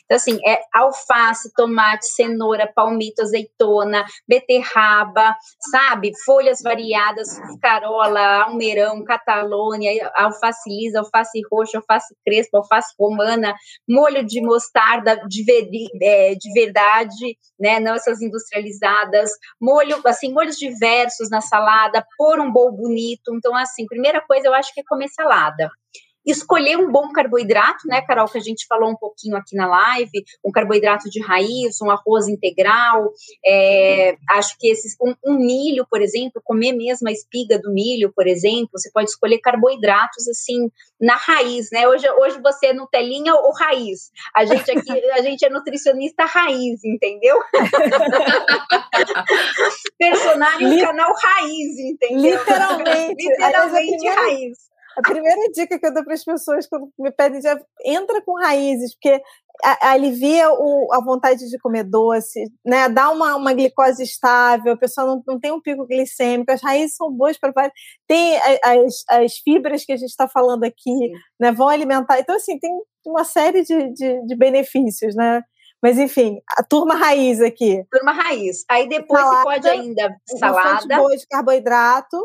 Então, 0.06 0.16
assim, 0.16 0.40
é 0.46 0.60
alface, 0.74 1.54
tomate, 1.54 2.08
cenoura, 2.08 2.72
palmito, 2.74 3.22
azeitona, 3.22 4.06
beterraba, 4.28 5.36
sabe? 5.72 6.12
Folhas 6.26 6.62
variadas, 6.62 7.40
carola, 7.62 8.44
almeirão, 8.44 9.04
Catalônia, 9.20 10.12
alface 10.16 10.70
lisa, 10.70 11.00
alface 11.00 11.42
roxa, 11.52 11.78
alface 11.78 12.16
crespa, 12.26 12.58
alface 12.58 12.94
romana, 13.00 13.54
molho 13.88 14.26
de 14.26 14.42
mostarda 14.42 15.16
de, 15.28 15.44
ver, 15.44 15.68
é, 16.02 16.36
de 16.36 16.54
verdade, 16.54 17.38
né, 17.60 17.80
não 17.80 17.96
essas 17.96 18.22
industrializadas, 18.22 19.30
molho, 19.62 20.02
assim, 20.06 20.34
molhos 20.34 20.58
diversos 20.58 21.30
na 21.30 21.42
salada, 21.42 22.06
pôr 22.18 22.40
um 22.40 22.52
bowl 22.52 22.72
bonito. 22.72 23.34
Então, 23.36 23.56
assim, 23.56 23.86
primeira 23.86 24.22
coisa 24.22 24.48
eu 24.48 24.54
acho 24.54 24.74
que 24.74 24.82
é 24.82 24.84
comer 24.88 25.10
salada 25.10 25.70
escolher 26.26 26.78
um 26.78 26.92
bom 26.92 27.12
carboidrato, 27.12 27.88
né, 27.88 28.02
Carol, 28.02 28.28
que 28.28 28.38
a 28.38 28.42
gente 28.42 28.66
falou 28.68 28.90
um 28.90 28.96
pouquinho 28.96 29.38
aqui 29.38 29.56
na 29.56 29.68
live, 29.68 30.24
um 30.44 30.52
carboidrato 30.52 31.10
de 31.10 31.22
raiz, 31.22 31.82
um 31.82 31.90
arroz 31.90 32.28
integral, 32.28 33.12
é, 33.46 34.18
acho 34.32 34.58
que 34.60 34.70
esses, 34.70 34.96
um, 35.02 35.14
um, 35.26 35.38
milho, 35.38 35.86
por 35.90 36.02
exemplo, 36.02 36.42
comer 36.44 36.74
mesmo 36.74 37.08
a 37.08 37.12
espiga 37.12 37.60
do 37.60 37.72
milho, 37.72 38.12
por 38.16 38.28
exemplo, 38.28 38.70
você 38.74 38.92
pode 38.92 39.10
escolher 39.10 39.40
carboidratos, 39.40 40.28
assim, 40.28 40.70
na 41.00 41.16
raiz, 41.16 41.70
né, 41.72 41.88
hoje, 41.88 42.10
hoje 42.10 42.40
você 42.42 42.68
é 42.68 42.74
Nutelinha 42.74 43.34
ou 43.34 43.54
raiz, 43.54 44.12
a 44.36 44.46
gente 44.46 44.70
aqui, 44.72 44.92
a 45.12 45.22
gente 45.22 45.46
é 45.46 45.50
nutricionista 45.50 46.26
raiz, 46.26 46.84
entendeu? 46.84 47.40
Personagem 49.98 50.80
canal 50.80 51.14
raiz, 51.14 51.80
entendeu? 51.80 52.40
Literalmente. 52.40 53.24
Literalmente 53.30 54.08
raiz. 54.08 54.58
A 55.00 55.02
primeira 55.02 55.50
dica 55.54 55.80
que 55.80 55.86
eu 55.86 55.94
dou 55.94 56.04
para 56.04 56.14
as 56.14 56.26
pessoas 56.26 56.68
quando 56.68 56.90
me 57.00 57.10
pedem 57.10 57.42
já 57.42 57.58
entra 57.86 58.22
com 58.22 58.38
raízes, 58.38 58.94
porque 58.94 59.22
alivia 59.82 60.52
o, 60.52 60.94
a 60.94 61.02
vontade 61.02 61.50
de 61.50 61.58
comer 61.58 61.86
doce, 61.86 62.44
né? 62.66 62.90
Dá 62.90 63.10
uma, 63.10 63.38
uma 63.38 63.54
glicose 63.54 64.04
estável, 64.04 64.74
a 64.74 64.78
pessoa 64.78 65.08
não, 65.08 65.24
não 65.26 65.40
tem 65.40 65.54
um 65.54 65.62
pico 65.62 65.86
glicêmico, 65.88 66.52
as 66.52 66.62
raízes 66.62 66.98
são 66.98 67.10
boas 67.10 67.38
para 67.38 67.72
tem 68.06 68.38
as, 68.62 69.04
as 69.10 69.38
fibras 69.38 69.86
que 69.86 69.94
a 69.94 69.98
gente 69.98 70.10
está 70.10 70.28
falando 70.28 70.66
aqui, 70.66 71.12
né? 71.40 71.54
Vão 71.54 71.70
alimentar. 71.70 72.20
Então, 72.20 72.36
assim, 72.36 72.60
tem 72.60 72.72
uma 73.06 73.24
série 73.24 73.64
de, 73.64 73.94
de, 73.94 74.26
de 74.26 74.36
benefícios, 74.36 75.16
né? 75.16 75.42
Mas 75.82 75.98
enfim, 75.98 76.42
a 76.58 76.64
turma 76.64 76.96
raiz 76.96 77.40
aqui. 77.40 77.86
Turma 77.90 78.12
raiz. 78.12 78.66
Aí 78.70 78.90
depois 78.90 79.22
salada, 79.22 79.38
você 79.38 79.44
pode 79.46 79.68
ainda 79.70 80.16
salada. 80.38 80.98
Boa 80.98 81.16
de 81.16 81.26
carboidrato 81.26 82.18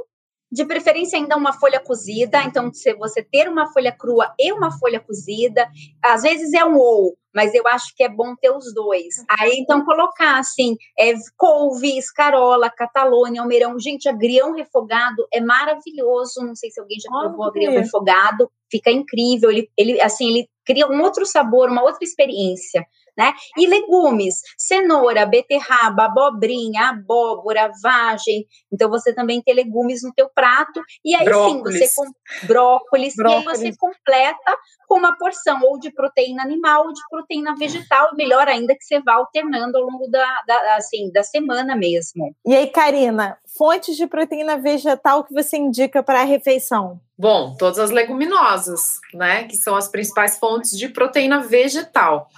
de 0.54 0.64
preferência 0.64 1.18
ainda 1.18 1.36
uma 1.36 1.52
folha 1.52 1.80
cozida, 1.80 2.40
então 2.44 2.72
se 2.72 2.94
você 2.94 3.24
ter 3.24 3.48
uma 3.48 3.66
folha 3.72 3.90
crua 3.90 4.32
e 4.38 4.52
uma 4.52 4.70
folha 4.70 5.00
cozida, 5.00 5.68
às 6.00 6.22
vezes 6.22 6.52
é 6.52 6.64
um 6.64 6.76
ou, 6.76 7.16
mas 7.34 7.52
eu 7.52 7.66
acho 7.66 7.92
que 7.96 8.04
é 8.04 8.08
bom 8.08 8.36
ter 8.36 8.52
os 8.52 8.72
dois. 8.72 9.16
Aí 9.28 9.56
então 9.58 9.84
colocar 9.84 10.38
assim, 10.38 10.76
é, 10.96 11.12
couve, 11.36 11.98
escarola, 11.98 12.70
catalônia, 12.70 13.40
almeirão, 13.40 13.76
gente, 13.80 14.08
agrião 14.08 14.54
refogado 14.54 15.26
é 15.32 15.40
maravilhoso, 15.40 16.46
não 16.46 16.54
sei 16.54 16.70
se 16.70 16.80
alguém 16.80 17.00
já 17.00 17.10
provou 17.10 17.46
agrião 17.46 17.72
refogado, 17.72 18.48
fica 18.70 18.92
incrível, 18.92 19.50
ele, 19.50 19.68
ele 19.76 20.00
assim, 20.00 20.28
ele 20.28 20.48
cria 20.64 20.86
um 20.86 21.02
outro 21.02 21.26
sabor, 21.26 21.68
uma 21.68 21.82
outra 21.82 22.04
experiência 22.04 22.86
né? 23.16 23.32
E 23.56 23.66
legumes, 23.66 24.36
cenoura, 24.58 25.26
beterraba, 25.26 26.04
abobrinha, 26.04 26.90
abóbora, 26.90 27.70
vagem. 27.82 28.46
Então 28.72 28.88
você 28.88 29.14
também 29.14 29.42
tem 29.42 29.54
legumes 29.54 30.02
no 30.02 30.12
teu 30.12 30.28
prato 30.28 30.80
e 31.04 31.14
aí 31.14 31.24
brócolis. 31.24 31.78
sim, 31.78 31.86
você 31.86 31.94
com 31.94 32.12
brócolis, 32.46 33.14
brócolis, 33.16 33.60
e 33.60 33.66
aí 33.66 33.72
você 33.72 33.76
completa 33.76 34.58
com 34.86 34.98
uma 34.98 35.16
porção 35.16 35.60
ou 35.62 35.78
de 35.78 35.90
proteína 35.92 36.42
animal 36.42 36.86
ou 36.86 36.92
de 36.92 37.00
proteína 37.10 37.54
vegetal, 37.56 38.10
e 38.12 38.16
melhor 38.16 38.48
ainda 38.48 38.74
que 38.74 38.84
você 38.84 39.00
vá 39.00 39.14
alternando 39.14 39.78
ao 39.78 39.84
longo 39.84 40.08
da, 40.08 40.42
da 40.46 40.76
assim, 40.76 41.10
da 41.12 41.22
semana 41.22 41.74
mesmo. 41.76 42.34
E 42.46 42.54
aí, 42.54 42.66
Karina, 42.68 43.38
fontes 43.56 43.96
de 43.96 44.06
proteína 44.06 44.58
vegetal 44.58 45.24
que 45.24 45.32
você 45.32 45.56
indica 45.56 46.02
para 46.02 46.20
a 46.20 46.24
refeição? 46.24 47.00
Bom, 47.16 47.56
todas 47.56 47.78
as 47.78 47.90
leguminosas, 47.90 48.80
né, 49.12 49.44
que 49.44 49.56
são 49.56 49.76
as 49.76 49.88
principais 49.88 50.38
fontes 50.38 50.76
de 50.76 50.88
proteína 50.88 51.40
vegetal. 51.40 52.28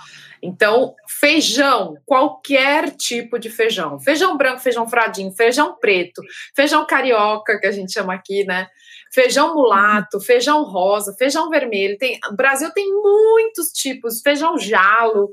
Então, 0.42 0.94
feijão, 1.08 1.96
qualquer 2.04 2.90
tipo 2.96 3.38
de 3.38 3.50
feijão. 3.50 3.98
Feijão 3.98 4.36
branco, 4.36 4.60
feijão 4.60 4.88
fradinho, 4.88 5.32
feijão 5.32 5.76
preto, 5.78 6.22
feijão 6.54 6.86
carioca, 6.86 7.58
que 7.58 7.66
a 7.66 7.72
gente 7.72 7.92
chama 7.92 8.14
aqui, 8.14 8.44
né? 8.44 8.68
Feijão 9.12 9.54
mulato, 9.54 10.20
feijão 10.20 10.62
rosa, 10.64 11.14
feijão 11.18 11.48
vermelho. 11.48 11.96
Tem, 11.98 12.18
o 12.30 12.36
Brasil 12.36 12.70
tem 12.72 12.90
muitos 12.90 13.68
tipos, 13.68 14.20
feijão 14.20 14.58
jalo, 14.58 15.30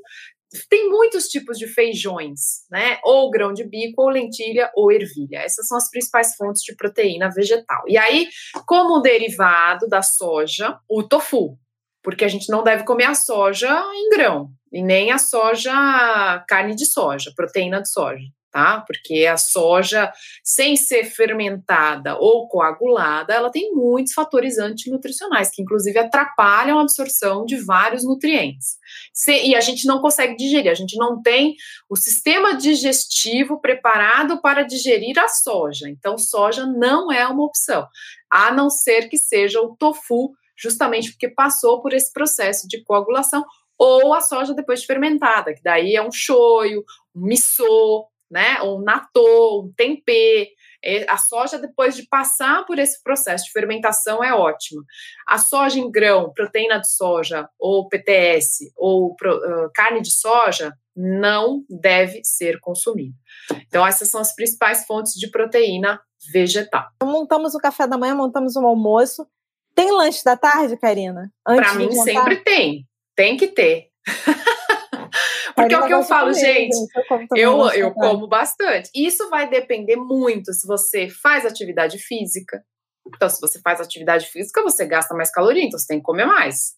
tem 0.69 0.89
muitos 0.89 1.27
tipos 1.27 1.57
de 1.57 1.67
feijões, 1.67 2.65
né? 2.69 2.99
Ou 3.03 3.29
grão 3.29 3.53
de 3.53 3.63
bico, 3.63 4.03
ou 4.03 4.09
lentilha, 4.09 4.71
ou 4.75 4.91
ervilha. 4.91 5.37
Essas 5.37 5.67
são 5.67 5.77
as 5.77 5.89
principais 5.89 6.35
fontes 6.35 6.61
de 6.61 6.75
proteína 6.75 7.29
vegetal. 7.29 7.83
E 7.87 7.97
aí, 7.97 8.29
como 8.65 9.01
derivado 9.01 9.87
da 9.87 10.01
soja, 10.01 10.77
o 10.87 11.03
tofu, 11.03 11.57
porque 12.03 12.25
a 12.25 12.27
gente 12.27 12.49
não 12.49 12.63
deve 12.63 12.83
comer 12.83 13.05
a 13.05 13.15
soja 13.15 13.69
em 13.95 14.09
grão, 14.09 14.49
e 14.73 14.81
nem 14.81 15.11
a 15.11 15.19
soja, 15.19 15.71
carne 16.47 16.75
de 16.75 16.87
soja, 16.87 17.31
proteína 17.35 17.79
de 17.79 17.91
soja, 17.91 18.23
tá? 18.51 18.83
Porque 18.87 19.27
a 19.27 19.37
soja, 19.37 20.11
sem 20.43 20.75
ser 20.75 21.05
fermentada 21.05 22.17
ou 22.17 22.47
coagulada, 22.47 23.35
ela 23.35 23.51
tem 23.51 23.71
muitos 23.71 24.13
fatores 24.13 24.57
antinutricionais, 24.57 25.51
que 25.51 25.61
inclusive 25.61 25.99
atrapalham 25.99 26.79
a 26.79 26.81
absorção 26.81 27.45
de 27.45 27.55
vários 27.57 28.03
nutrientes. 28.03 28.77
e 29.27 29.55
a 29.55 29.61
gente 29.61 29.85
não 29.85 30.01
consegue 30.01 30.35
digerir, 30.35 30.71
a 30.71 30.75
gente 30.75 30.97
não 30.97 31.21
tem 31.21 31.55
o 31.87 31.95
sistema 31.95 32.55
digestivo 32.55 33.61
preparado 33.61 34.41
para 34.41 34.63
digerir 34.63 35.19
a 35.19 35.27
soja. 35.27 35.87
Então, 35.87 36.17
soja 36.17 36.65
não 36.65 37.11
é 37.11 37.27
uma 37.27 37.45
opção, 37.45 37.87
a 38.27 38.51
não 38.51 38.71
ser 38.71 39.07
que 39.07 39.17
seja 39.17 39.61
o 39.61 39.75
tofu 39.75 40.31
justamente 40.55 41.11
porque 41.11 41.29
passou 41.29 41.81
por 41.81 41.93
esse 41.93 42.11
processo 42.11 42.67
de 42.67 42.83
coagulação 42.83 43.43
ou 43.77 44.13
a 44.13 44.21
soja 44.21 44.53
depois 44.53 44.81
de 44.81 44.87
fermentada, 44.87 45.53
que 45.53 45.61
daí 45.63 45.95
é 45.95 46.01
um 46.01 46.11
shoyu, 46.11 46.83
um 47.15 47.25
miso, 47.27 48.07
né, 48.29 48.61
um 48.61 48.81
natô, 48.81 49.63
um 49.63 49.73
tempê. 49.75 50.49
É, 50.83 51.09
a 51.09 51.17
soja, 51.17 51.57
depois 51.57 51.95
de 51.95 52.05
passar 52.07 52.65
por 52.65 52.77
esse 52.77 53.01
processo 53.01 53.45
de 53.45 53.51
fermentação, 53.51 54.23
é 54.23 54.33
ótima. 54.33 54.83
A 55.27 55.37
soja 55.37 55.79
em 55.79 55.89
grão, 55.89 56.33
proteína 56.33 56.79
de 56.79 56.89
soja, 56.91 57.47
ou 57.57 57.87
PTS, 57.87 58.71
ou 58.75 59.11
uh, 59.11 59.71
carne 59.73 60.01
de 60.01 60.11
soja, 60.11 60.73
não 60.95 61.63
deve 61.69 62.21
ser 62.23 62.59
consumida. 62.59 63.15
Então, 63.67 63.85
essas 63.85 64.09
são 64.09 64.19
as 64.19 64.35
principais 64.35 64.85
fontes 64.85 65.13
de 65.13 65.29
proteína 65.29 66.01
vegetal. 66.31 66.87
Montamos 67.01 67.55
o 67.55 67.59
café 67.59 67.87
da 67.87 67.97
manhã, 67.97 68.15
montamos 68.15 68.55
o 68.55 68.65
almoço. 68.65 69.25
Tem 69.75 69.91
lanche 69.91 70.23
da 70.23 70.35
tarde, 70.35 70.77
Karina? 70.77 71.31
Para 71.43 71.75
mim, 71.75 71.91
sempre 71.91 72.37
tem. 72.37 72.87
Tem 73.15 73.37
que 73.37 73.47
ter. 73.47 73.89
Porque 75.55 75.73
é 75.73 75.79
o 75.79 75.85
que 75.85 75.93
eu 75.93 76.03
falo, 76.03 76.33
gente, 76.33 76.75
eu, 77.35 77.59
eu, 77.59 77.71
eu 77.71 77.91
como 77.93 78.27
bastante. 78.27 78.89
Isso 78.93 79.29
vai 79.29 79.47
depender 79.47 79.95
muito 79.95 80.51
se 80.51 80.67
você 80.67 81.07
faz 81.07 81.45
atividade 81.45 81.99
física. 81.99 82.63
Então, 83.07 83.29
se 83.29 83.39
você 83.39 83.61
faz 83.61 83.79
atividade 83.79 84.25
física, 84.27 84.63
você 84.63 84.85
gasta 84.85 85.13
mais 85.13 85.31
caloria, 85.31 85.63
então 85.63 85.77
você 85.77 85.87
tem 85.87 85.99
que 85.99 86.03
comer 86.03 86.25
mais. 86.25 86.73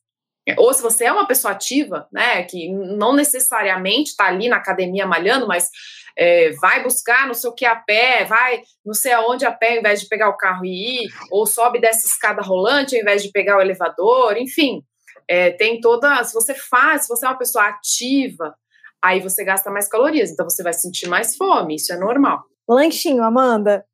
Ou 0.58 0.74
se 0.74 0.82
você 0.82 1.06
é 1.06 1.12
uma 1.12 1.28
pessoa 1.28 1.54
ativa, 1.54 2.08
né, 2.12 2.44
que 2.44 2.72
não 2.72 3.14
necessariamente 3.14 4.12
está 4.12 4.28
ali 4.28 4.48
na 4.48 4.58
academia 4.58 5.08
malhando, 5.08 5.48
mas 5.48 5.70
é, 6.16 6.52
vai 6.62 6.84
buscar 6.84 7.26
não 7.26 7.34
sei 7.34 7.50
o 7.50 7.54
que 7.54 7.66
a 7.66 7.76
pé, 7.76 8.26
vai 8.26 8.62
não 8.86 8.94
sei 8.94 9.12
aonde 9.12 9.46
a 9.46 9.52
pé 9.52 9.74
ao 9.74 9.80
invés 9.80 10.02
de 10.02 10.08
pegar 10.08 10.30
o 10.30 10.38
carro 10.38 10.64
e 10.64 11.06
ir, 11.06 11.10
ou 11.32 11.48
sobe 11.48 11.82
dessa 11.82 12.08
escada 12.08 12.44
rolante 12.44 12.96
ao 12.96 13.02
invés 13.02 13.24
de 13.24 13.32
pegar 13.32 13.58
o 13.58 13.62
elevador, 13.62 14.38
enfim. 14.38 14.84
É, 15.28 15.52
tem 15.52 15.80
toda. 15.80 16.24
Se 16.24 16.34
você 16.34 16.54
faz, 16.54 17.04
se 17.04 17.08
você 17.08 17.26
é 17.26 17.30
uma 17.30 17.38
pessoa 17.38 17.66
ativa, 17.66 18.56
aí 19.02 19.20
você 19.20 19.44
gasta 19.44 19.72
mais 19.72 19.88
calorias, 19.88 20.32
então 20.32 20.50
você 20.50 20.64
vai 20.64 20.74
sentir 20.74 21.08
mais 21.08 21.36
fome, 21.36 21.76
isso 21.76 21.94
é 21.94 21.98
normal. 21.98 22.44
Lanchinho, 22.68 23.24
Amanda. 23.24 23.86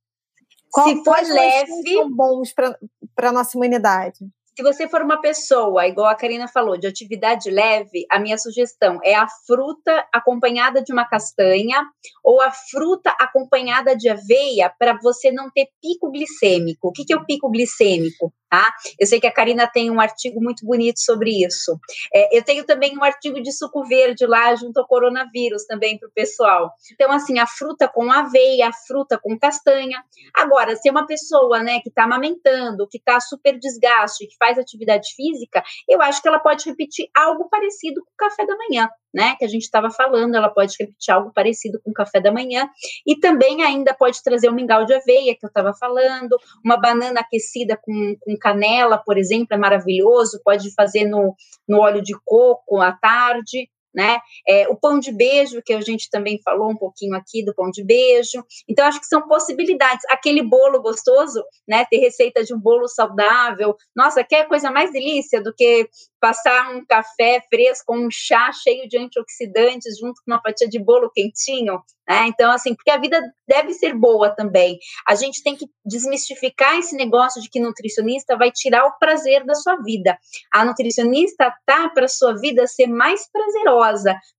Qual, 0.71 0.87
se 0.87 1.03
for 1.03 1.17
leve. 1.21 1.93
São 1.93 2.09
bons 2.09 2.53
para 2.53 3.29
a 3.29 3.31
nossa 3.31 3.57
imunidade? 3.57 4.19
Se 4.61 4.63
você 4.63 4.87
for 4.87 5.01
uma 5.01 5.19
pessoa, 5.19 5.87
igual 5.87 6.05
a 6.05 6.13
Karina 6.13 6.47
falou, 6.47 6.77
de 6.77 6.85
atividade 6.85 7.49
leve, 7.49 8.05
a 8.11 8.19
minha 8.19 8.37
sugestão 8.37 8.99
é 9.03 9.15
a 9.15 9.27
fruta 9.27 10.07
acompanhada 10.13 10.83
de 10.83 10.93
uma 10.93 11.03
castanha 11.03 11.83
ou 12.23 12.39
a 12.39 12.51
fruta 12.51 13.09
acompanhada 13.19 13.95
de 13.97 14.07
aveia 14.07 14.71
para 14.77 14.95
você 15.01 15.31
não 15.31 15.49
ter 15.49 15.65
pico 15.81 16.11
glicêmico. 16.11 16.89
O 16.89 16.91
que, 16.91 17.03
que 17.03 17.11
é 17.11 17.15
o 17.17 17.25
pico 17.25 17.49
glicêmico? 17.49 18.31
Tá? 18.51 18.67
Eu 18.99 19.07
sei 19.07 19.17
que 19.21 19.25
a 19.25 19.31
Karina 19.31 19.65
tem 19.65 19.89
um 19.89 20.01
artigo 20.01 20.43
muito 20.43 20.65
bonito 20.65 20.99
sobre 20.99 21.31
isso. 21.45 21.79
É, 22.13 22.37
eu 22.37 22.43
tenho 22.43 22.65
também 22.65 22.97
um 22.97 23.03
artigo 23.03 23.41
de 23.41 23.49
suco 23.49 23.85
verde 23.85 24.25
lá 24.25 24.53
junto 24.55 24.77
ao 24.77 24.85
coronavírus 24.85 25.65
também 25.65 25.97
para 25.97 26.09
o 26.09 26.11
pessoal. 26.11 26.69
Então, 26.91 27.09
assim, 27.13 27.39
a 27.39 27.47
fruta 27.47 27.87
com 27.87 28.11
aveia, 28.11 28.67
a 28.67 28.73
fruta 28.73 29.17
com 29.17 29.39
castanha. 29.39 30.03
Agora, 30.35 30.75
se 30.75 30.89
é 30.89 30.91
uma 30.91 31.07
pessoa 31.07 31.63
né, 31.63 31.79
que 31.79 31.87
está 31.87 32.03
amamentando, 32.03 32.89
que 32.89 32.97
está 32.97 33.21
super 33.21 33.57
desgaste, 33.57 34.27
que 34.27 34.35
faz 34.37 34.50
atividade 34.57 35.13
física, 35.15 35.63
eu 35.87 36.01
acho 36.01 36.21
que 36.21 36.27
ela 36.27 36.39
pode 36.39 36.69
repetir 36.69 37.07
algo 37.15 37.49
parecido 37.49 38.01
com 38.03 38.11
o 38.11 38.17
café 38.17 38.45
da 38.45 38.55
manhã 38.57 38.89
né, 39.13 39.35
que 39.37 39.45
a 39.45 39.47
gente 39.47 39.63
estava 39.63 39.89
falando, 39.89 40.35
ela 40.35 40.49
pode 40.49 40.73
repetir 40.79 41.13
algo 41.13 41.31
parecido 41.33 41.79
com 41.83 41.91
o 41.91 41.93
café 41.93 42.19
da 42.19 42.31
manhã, 42.31 42.67
e 43.05 43.19
também 43.19 43.63
ainda 43.63 43.93
pode 43.93 44.21
trazer 44.23 44.49
um 44.49 44.53
mingau 44.53 44.85
de 44.85 44.93
aveia, 44.93 45.35
que 45.35 45.45
eu 45.45 45.49
estava 45.49 45.73
falando, 45.73 46.37
uma 46.63 46.77
banana 46.77 47.19
aquecida 47.19 47.77
com, 47.81 48.15
com 48.19 48.37
canela, 48.37 48.97
por 48.97 49.17
exemplo, 49.17 49.47
é 49.51 49.57
maravilhoso, 49.57 50.41
pode 50.43 50.73
fazer 50.73 51.05
no, 51.05 51.35
no 51.67 51.79
óleo 51.79 52.01
de 52.01 52.13
coco 52.23 52.79
à 52.79 52.91
tarde, 52.91 53.69
né? 53.93 54.19
É, 54.47 54.67
o 54.69 54.75
pão 54.75 54.99
de 54.99 55.11
beijo, 55.11 55.61
que 55.63 55.73
a 55.73 55.81
gente 55.81 56.09
também 56.09 56.39
falou 56.43 56.69
um 56.69 56.75
pouquinho 56.77 57.15
aqui 57.15 57.43
do 57.43 57.53
pão 57.53 57.69
de 57.69 57.83
beijo. 57.83 58.43
Então, 58.67 58.85
acho 58.85 58.99
que 58.99 59.07
são 59.07 59.27
possibilidades. 59.27 60.03
Aquele 60.09 60.41
bolo 60.43 60.81
gostoso, 60.81 61.43
né? 61.67 61.85
Ter 61.89 61.97
receita 61.97 62.43
de 62.43 62.53
um 62.53 62.59
bolo 62.59 62.87
saudável. 62.87 63.75
Nossa, 63.95 64.23
quer 64.23 64.47
coisa 64.47 64.71
mais 64.71 64.91
delícia 64.91 65.41
do 65.41 65.53
que 65.53 65.89
passar 66.21 66.75
um 66.75 66.85
café 66.85 67.41
fresco, 67.49 67.95
um 67.95 68.07
chá 68.11 68.51
cheio 68.51 68.87
de 68.87 68.97
antioxidantes 68.97 69.97
junto 69.99 70.21
com 70.23 70.31
uma 70.31 70.41
fatia 70.41 70.69
de 70.69 70.77
bolo 70.77 71.09
quentinho, 71.11 71.81
né? 72.07 72.27
Então, 72.27 72.51
assim, 72.51 72.75
porque 72.75 72.91
a 72.91 72.97
vida 72.97 73.19
deve 73.47 73.73
ser 73.73 73.95
boa 73.95 74.29
também. 74.29 74.77
A 75.07 75.15
gente 75.15 75.41
tem 75.41 75.55
que 75.55 75.65
desmistificar 75.83 76.77
esse 76.77 76.95
negócio 76.95 77.41
de 77.41 77.49
que 77.49 77.59
nutricionista 77.59 78.37
vai 78.37 78.51
tirar 78.51 78.85
o 78.85 78.97
prazer 78.99 79.43
da 79.45 79.55
sua 79.55 79.77
vida. 79.77 80.17
A 80.53 80.63
nutricionista 80.63 81.53
tá 81.65 81.89
para 81.89 82.07
sua 82.07 82.37
vida 82.37 82.67
ser 82.67 82.87
mais 82.87 83.27
prazerosa, 83.31 83.80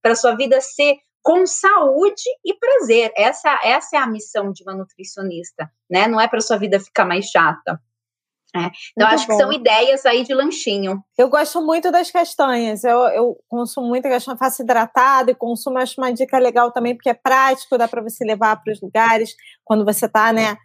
para 0.01 0.15
sua 0.15 0.35
vida 0.35 0.59
ser 0.61 0.97
com 1.21 1.45
saúde 1.47 2.23
e 2.43 2.53
prazer. 2.53 3.11
Essa, 3.15 3.59
essa 3.63 3.95
é 3.95 3.99
a 3.99 4.07
missão 4.07 4.51
de 4.51 4.61
uma 4.63 4.75
nutricionista, 4.75 5.71
né? 5.89 6.07
Não 6.07 6.19
é 6.19 6.27
para 6.27 6.41
sua 6.41 6.57
vida 6.57 6.79
ficar 6.79 7.05
mais 7.05 7.25
chata. 7.25 7.79
É. 8.55 8.69
Então, 8.91 9.07
muito 9.07 9.15
acho 9.15 9.27
bom. 9.27 9.33
que 9.33 9.41
são 9.41 9.51
ideias 9.51 10.05
aí 10.05 10.23
de 10.23 10.33
lanchinho. 10.33 11.03
Eu 11.17 11.27
gosto 11.27 11.59
muito 11.65 11.91
das 11.91 12.11
castanhas. 12.11 12.83
Eu, 12.83 12.99
eu 13.07 13.37
consumo 13.47 13.87
muito 13.87 14.03
castanha, 14.03 14.37
faço 14.37 14.61
hidratado 14.61 15.31
e 15.31 15.35
consumo. 15.35 15.79
Acho 15.79 15.99
uma 15.99 16.13
dica 16.13 16.37
legal 16.37 16.71
também, 16.71 16.93
porque 16.95 17.09
é 17.09 17.15
prático, 17.15 17.77
dá 17.77 17.87
para 17.87 18.03
você 18.03 18.23
levar 18.23 18.61
para 18.61 18.71
os 18.71 18.79
lugares 18.79 19.33
quando 19.63 19.83
você 19.83 20.05
está, 20.05 20.31
né? 20.31 20.55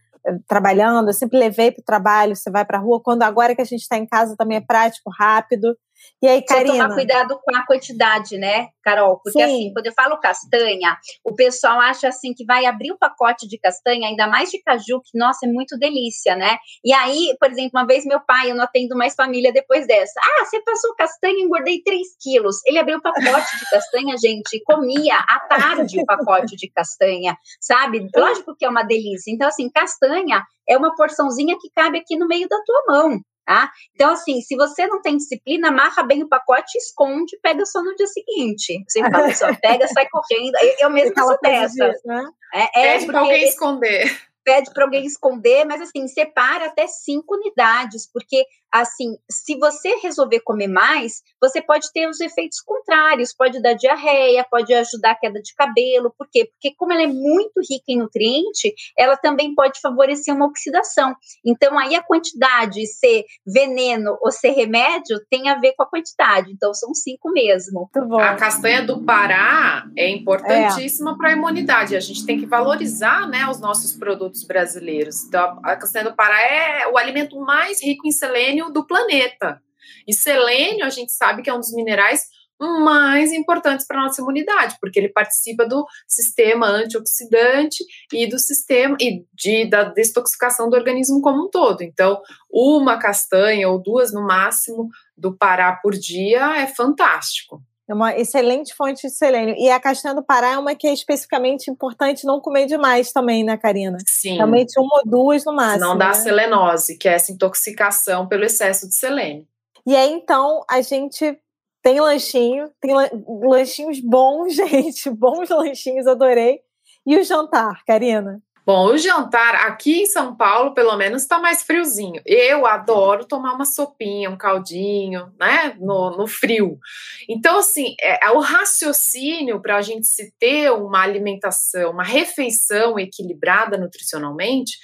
Trabalhando, 0.47 1.09
eu 1.09 1.15
sempre 1.15 1.39
levei 1.39 1.71
para 1.71 1.81
o 1.81 1.85
trabalho, 1.85 2.37
você 2.37 2.51
vai 2.51 2.65
para 2.65 2.77
a 2.77 2.81
rua. 2.81 3.01
Quando 3.03 3.23
agora 3.23 3.55
que 3.55 3.63
a 3.63 3.65
gente 3.65 3.81
está 3.81 3.97
em 3.97 4.07
casa 4.07 4.37
também 4.37 4.59
é 4.59 4.61
prático, 4.61 5.11
rápido. 5.11 5.75
E 6.23 6.27
aí, 6.27 6.45
Karina? 6.45 6.75
Só 6.75 6.83
tomar 6.83 6.95
cuidado 6.95 7.41
com 7.43 7.57
a 7.57 7.67
quantidade, 7.67 8.37
né, 8.39 8.69
Carol? 8.83 9.21
Porque 9.23 9.39
Sim. 9.39 9.43
assim, 9.43 9.73
quando 9.73 9.87
eu 9.87 9.93
falo 9.93 10.19
castanha, 10.19 10.97
o 11.25 11.35
pessoal 11.35 11.81
acha 11.81 12.09
assim 12.09 12.35
que 12.35 12.45
vai 12.45 12.67
abrir 12.67 12.93
o 12.93 12.99
pacote 12.99 13.47
de 13.47 13.59
castanha, 13.59 14.09
ainda 14.09 14.27
mais 14.27 14.51
de 14.51 14.61
caju, 14.63 15.01
que, 15.05 15.17
nossa, 15.19 15.47
é 15.47 15.49
muito 15.49 15.79
delícia, 15.79 16.35
né? 16.35 16.59
E 16.85 16.93
aí, 16.93 17.37
por 17.39 17.51
exemplo, 17.51 17.71
uma 17.75 17.87
vez 17.87 18.05
meu 18.05 18.21
pai, 18.21 18.51
eu 18.51 18.55
não 18.55 18.65
atendo 18.65 18.97
mais 18.97 19.15
família 19.15 19.53
depois 19.53 19.87
dessa. 19.87 20.21
Ah, 20.21 20.45
você 20.45 20.61
passou 20.63 20.95
castanha, 20.97 21.41
engordei 21.41 21.83
3 21.83 22.07
quilos. 22.21 22.57
Ele 22.67 22.79
abriu 22.79 22.99
o 22.99 23.03
pacote 23.03 23.59
de 23.59 23.71
castanha, 23.71 24.17
gente, 24.19 24.57
e 24.57 24.63
comia 24.63 25.19
à 25.19 25.41
tarde 25.49 26.01
o 26.01 26.07
pacote 26.07 26.57
de 26.57 26.71
castanha, 26.71 27.37
sabe? 27.61 28.09
Lógico 28.17 28.57
que 28.57 28.65
é 28.65 28.69
uma 28.69 28.83
delícia. 28.83 29.33
Então, 29.33 29.49
assim, 29.49 29.71
castanha 29.71 30.43
é 30.69 30.77
uma 30.77 30.95
porçãozinha 30.95 31.57
que 31.61 31.71
cabe 31.75 31.99
aqui 31.99 32.17
no 32.17 32.27
meio 32.27 32.49
da 32.49 32.59
tua 32.65 32.83
mão. 32.89 33.21
Tá? 33.49 33.73
Então, 33.95 34.11
assim, 34.11 34.43
se 34.43 34.55
você 34.57 34.87
não 34.87 35.01
tem 35.01 35.17
disciplina, 35.17 35.69
amarra 35.69 36.03
bem 36.03 36.23
o 36.23 36.29
pacote, 36.29 36.77
esconde, 36.77 37.39
pega 37.43 37.65
só 37.65 37.83
no 37.83 37.95
dia 37.95 38.07
seguinte. 38.07 38.85
Você 38.87 39.01
fala, 39.01 39.33
só 39.33 39.47
pega, 39.57 39.89
sai 39.89 40.07
correndo. 40.11 40.55
Eu, 40.61 40.75
eu 40.81 40.91
mesmo 40.91 41.15
sou 41.19 41.39
dessa. 41.43 41.95
Né? 42.05 42.29
É, 42.53 42.63
é 42.63 42.93
Pede 42.93 43.07
para 43.07 43.21
alguém 43.21 43.49
esconder 43.49 44.29
pede 44.45 44.73
para 44.73 44.85
alguém 44.85 45.05
esconder, 45.05 45.67
mas 45.67 45.83
assim, 45.83 46.09
separa 46.09 46.69
até 46.69 46.87
cinco 46.87 47.35
unidades, 47.35 48.11
porque 48.11 48.47
assim, 48.73 49.17
se 49.31 49.57
você 49.57 49.97
resolver 49.97 50.41
comer 50.41 50.69
mais, 50.69 51.23
você 51.41 51.61
pode 51.61 51.91
ter 51.93 52.09
os 52.09 52.21
efeitos 52.21 52.61
contrários, 52.61 53.35
pode 53.35 53.61
dar 53.63 53.75
diarreia, 53.75 54.47
pode 54.51 54.73
ajudar 54.75 55.13
a 55.13 55.15
queda 55.15 55.41
de 55.41 55.55
cabelo, 55.55 56.13
por 56.17 56.29
quê? 56.31 56.47
Porque 56.47 56.75
como 56.77 56.93
ela 56.93 57.03
é 57.03 57.07
muito 57.07 57.61
rica 57.61 57.85
em 57.89 57.99
nutriente, 57.99 58.75
ela 58.97 59.17
também 59.17 59.55
pode 59.55 59.81
favorecer 59.81 60.35
uma 60.35 60.47
oxidação. 60.47 61.15
Então 61.45 61.79
aí 61.79 61.95
a 61.95 62.03
quantidade 62.03 62.87
ser 62.87 63.25
veneno 63.47 64.19
ou 64.21 64.31
ser 64.31 64.51
remédio 64.51 65.19
tem 65.31 65.49
a 65.49 65.59
ver 65.59 65.73
com 65.77 65.83
a 65.83 65.89
quantidade, 65.89 66.53
então 66.53 66.75
são 66.75 66.95
cinco 66.95 67.31
mesmo. 67.31 67.89
A 68.21 68.35
castanha 68.35 68.83
do 68.83 69.03
Pará 69.05 69.87
é 69.97 70.11
importantíssima 70.11 71.13
é. 71.13 71.17
para 71.17 71.29
a 71.31 71.33
imunidade, 71.33 71.97
a 71.97 72.01
gente 72.01 72.27
tem 72.27 72.39
que 72.39 72.47
valorizar, 72.47 73.29
né, 73.29 73.49
os 73.49 73.61
nossos 73.61 73.93
produtos 73.93 74.45
brasileiros. 74.45 75.25
Então 75.25 75.59
a 75.63 75.77
castanha 75.77 76.05
do 76.05 76.15
Pará 76.15 76.41
é 76.43 76.87
o 76.89 76.99
alimento 76.99 77.39
mais 77.41 77.83
rico 77.83 78.07
em 78.07 78.11
selênio 78.11 78.58
selênio 78.59 78.71
do 78.71 78.87
planeta. 78.87 79.63
E 80.07 80.13
selênio, 80.13 80.85
a 80.85 80.91
gente 80.91 81.13
sabe 81.13 81.43
que 81.43 81.51
é 81.51 81.55
um 81.55 81.61
dos 81.61 81.73
minerais 81.73 82.27
mais 82.61 83.33
importantes 83.33 83.87
para 83.87 84.01
a 84.01 84.05
nossa 84.05 84.21
imunidade, 84.21 84.77
porque 84.81 84.99
ele 84.99 85.09
participa 85.09 85.65
do 85.65 85.87
sistema 86.09 86.67
antioxidante 86.67 87.85
e 88.13 88.27
do 88.27 88.37
sistema 88.37 88.97
e 89.01 89.25
de, 89.33 89.65
da 89.67 89.85
desintoxicação 89.85 90.69
do 90.69 90.77
organismo 90.77 91.23
como 91.23 91.47
um 91.47 91.51
todo. 91.51 91.83
Então, 91.83 92.21
uma 92.51 92.99
castanha 92.99 93.69
ou 93.69 93.81
duas 93.81 94.13
no 94.13 94.27
máximo 94.27 94.89
do 95.17 95.37
Pará 95.37 95.79
por 95.81 95.93
dia 95.93 96.61
é 96.61 96.67
fantástico. 96.67 97.63
É 97.89 97.95
uma 97.95 98.15
excelente 98.15 98.75
fonte 98.75 99.07
de 99.07 99.11
selênio. 99.11 99.55
E 99.57 99.71
a 99.71 99.81
castanha 99.81 100.15
do 100.15 100.23
Pará 100.23 100.53
é 100.53 100.59
uma 100.59 100.75
que 100.75 100.87
é 100.87 100.93
especificamente 100.93 101.71
importante 101.71 102.27
não 102.27 102.39
comer 102.39 102.67
demais 102.67 103.13
também, 103.13 103.43
né, 103.43 103.57
Karina? 103.57 103.97
Sim. 104.07 104.37
Realmente 104.37 104.79
uma 104.79 104.99
ou 104.99 105.11
duas 105.11 105.45
no 105.47 105.55
máximo. 105.55 105.87
Não 105.87 105.97
dá 105.97 106.09
né? 106.09 106.15
selenose, 106.15 106.99
que 106.99 107.09
é 107.09 107.13
essa 107.13 107.33
intoxicação 107.33 108.29
pelo 108.29 108.45
excesso 108.45 108.87
de 108.87 108.95
selênio. 108.95 109.47
E 109.87 109.97
aí, 109.97 110.13
então, 110.13 110.63
a 110.69 110.83
gente 110.83 111.39
tem 111.83 111.99
lanchinho, 111.99 112.71
tem 112.79 112.93
lanchinhos 113.27 114.01
bons, 114.01 114.53
gente, 114.57 115.09
bons 115.09 115.49
lanchinhos, 115.49 116.07
adorei. 116.07 116.61
E 117.07 117.17
o 117.17 117.25
jantar, 117.25 117.83
Karina? 117.87 118.43
Bom, 118.69 118.93
o 118.93 118.99
jantar 118.99 119.55
aqui 119.55 120.03
em 120.03 120.05
São 120.05 120.37
Paulo, 120.37 120.75
pelo 120.75 120.95
menos, 120.95 121.23
está 121.23 121.39
mais 121.39 121.63
friozinho. 121.63 122.21
Eu 122.27 122.67
adoro 122.67 123.25
tomar 123.25 123.55
uma 123.55 123.65
sopinha, 123.65 124.29
um 124.29 124.37
caldinho, 124.37 125.33
né? 125.41 125.75
No, 125.81 126.11
no 126.11 126.27
frio. 126.27 126.79
Então, 127.27 127.61
assim, 127.61 127.95
é, 127.99 128.27
é 128.27 128.31
o 128.31 128.41
raciocínio 128.41 129.63
para 129.63 129.79
a 129.79 129.81
gente 129.81 130.07
se 130.07 130.35
ter 130.39 130.71
uma 130.71 131.01
alimentação, 131.01 131.93
uma 131.93 132.05
refeição 132.05 132.99
equilibrada 132.99 133.79
nutricionalmente, 133.79 134.77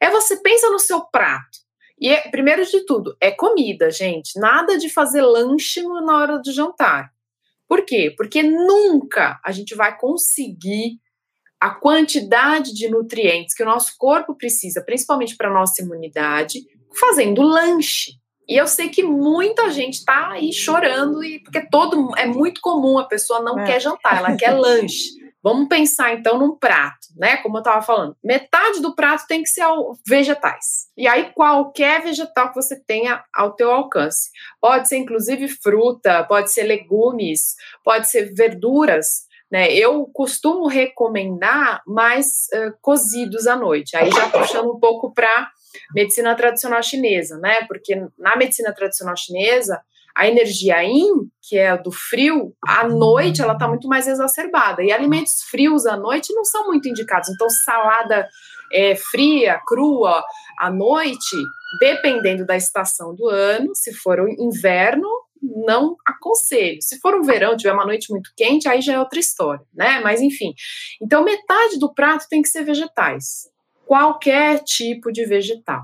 é 0.00 0.10
você 0.10 0.42
pensa 0.42 0.68
no 0.70 0.80
seu 0.80 1.02
prato. 1.02 1.58
E, 1.96 2.12
é, 2.12 2.28
primeiro 2.30 2.66
de 2.66 2.84
tudo, 2.86 3.16
é 3.20 3.30
comida, 3.30 3.88
gente. 3.88 4.36
Nada 4.40 4.76
de 4.76 4.90
fazer 4.90 5.22
lanche 5.22 5.80
na 5.80 6.18
hora 6.18 6.38
do 6.40 6.50
jantar. 6.50 7.12
Por 7.68 7.84
quê? 7.84 8.12
Porque 8.16 8.42
nunca 8.42 9.38
a 9.44 9.52
gente 9.52 9.76
vai 9.76 9.96
conseguir 9.96 10.98
a 11.60 11.70
quantidade 11.70 12.72
de 12.72 12.88
nutrientes 12.88 13.54
que 13.54 13.62
o 13.62 13.66
nosso 13.66 13.94
corpo 13.98 14.34
precisa, 14.34 14.82
principalmente 14.84 15.36
para 15.36 15.48
a 15.48 15.54
nossa 15.54 15.82
imunidade, 15.82 16.60
fazendo 16.98 17.42
lanche. 17.42 18.12
E 18.48 18.56
eu 18.56 18.66
sei 18.66 18.88
que 18.88 19.02
muita 19.02 19.70
gente 19.70 19.94
está 19.94 20.30
aí 20.30 20.52
chorando, 20.52 21.22
e 21.22 21.40
porque 21.42 21.68
todo 21.68 22.16
é 22.16 22.26
muito 22.26 22.60
comum 22.60 22.98
a 22.98 23.06
pessoa 23.06 23.42
não 23.42 23.58
é. 23.58 23.66
quer 23.66 23.80
jantar, 23.80 24.18
ela 24.18 24.36
quer 24.36 24.52
lanche. 24.56 25.18
Vamos 25.42 25.68
pensar 25.68 26.14
então 26.14 26.38
num 26.38 26.56
prato, 26.56 27.08
né? 27.16 27.36
Como 27.38 27.56
eu 27.56 27.60
estava 27.60 27.80
falando, 27.80 28.16
metade 28.24 28.80
do 28.80 28.94
prato 28.94 29.26
tem 29.28 29.42
que 29.42 29.48
ser 29.48 29.64
vegetais. 30.06 30.88
E 30.96 31.06
aí 31.06 31.30
qualquer 31.32 32.02
vegetal 32.02 32.48
que 32.48 32.56
você 32.56 32.78
tenha 32.84 33.22
ao 33.32 33.54
teu 33.54 33.70
alcance. 33.70 34.30
Pode 34.60 34.88
ser 34.88 34.96
inclusive 34.96 35.46
fruta, 35.46 36.24
pode 36.24 36.52
ser 36.52 36.64
legumes, 36.64 37.54
pode 37.84 38.10
ser 38.10 38.34
verduras 38.34 39.27
né? 39.50 39.72
Eu 39.72 40.06
costumo 40.12 40.66
recomendar 40.66 41.82
mais 41.86 42.46
uh, 42.54 42.72
cozidos 42.80 43.46
à 43.46 43.56
noite, 43.56 43.96
aí 43.96 44.10
já 44.10 44.28
puxando 44.28 44.70
um 44.70 44.78
pouco 44.78 45.12
para 45.12 45.50
medicina 45.94 46.34
tradicional 46.34 46.82
chinesa, 46.82 47.38
né? 47.38 47.64
Porque 47.66 47.96
na 48.18 48.36
medicina 48.36 48.72
tradicional 48.74 49.16
chinesa, 49.16 49.80
a 50.14 50.26
energia 50.26 50.82
yin, 50.82 51.30
que 51.40 51.56
é 51.56 51.68
a 51.68 51.76
do 51.76 51.92
frio, 51.92 52.52
à 52.66 52.88
noite 52.88 53.40
ela 53.40 53.52
está 53.52 53.68
muito 53.68 53.86
mais 53.86 54.08
exacerbada. 54.08 54.82
E 54.82 54.90
alimentos 54.90 55.42
frios 55.48 55.86
à 55.86 55.96
noite 55.96 56.34
não 56.34 56.44
são 56.44 56.66
muito 56.66 56.88
indicados. 56.88 57.28
Então, 57.28 57.48
salada 57.48 58.26
é, 58.72 58.96
fria, 58.96 59.60
crua, 59.64 60.24
à 60.58 60.70
noite, 60.70 61.36
dependendo 61.78 62.44
da 62.44 62.56
estação 62.56 63.14
do 63.14 63.28
ano, 63.28 63.74
se 63.74 63.94
for 63.94 64.18
o 64.18 64.28
inverno, 64.28 65.08
não 65.42 65.96
aconselho. 66.06 66.80
Se 66.80 66.98
for 67.00 67.14
um 67.14 67.22
verão, 67.22 67.56
tiver 67.56 67.72
uma 67.72 67.86
noite 67.86 68.10
muito 68.10 68.30
quente, 68.36 68.68
aí 68.68 68.80
já 68.80 68.94
é 68.94 68.98
outra 68.98 69.18
história, 69.18 69.64
né? 69.74 70.00
Mas 70.00 70.20
enfim. 70.20 70.54
Então, 71.00 71.24
metade 71.24 71.78
do 71.78 71.92
prato 71.92 72.26
tem 72.28 72.42
que 72.42 72.48
ser 72.48 72.64
vegetais. 72.64 73.48
Qualquer 73.86 74.62
tipo 74.64 75.10
de 75.10 75.24
vegetal. 75.24 75.82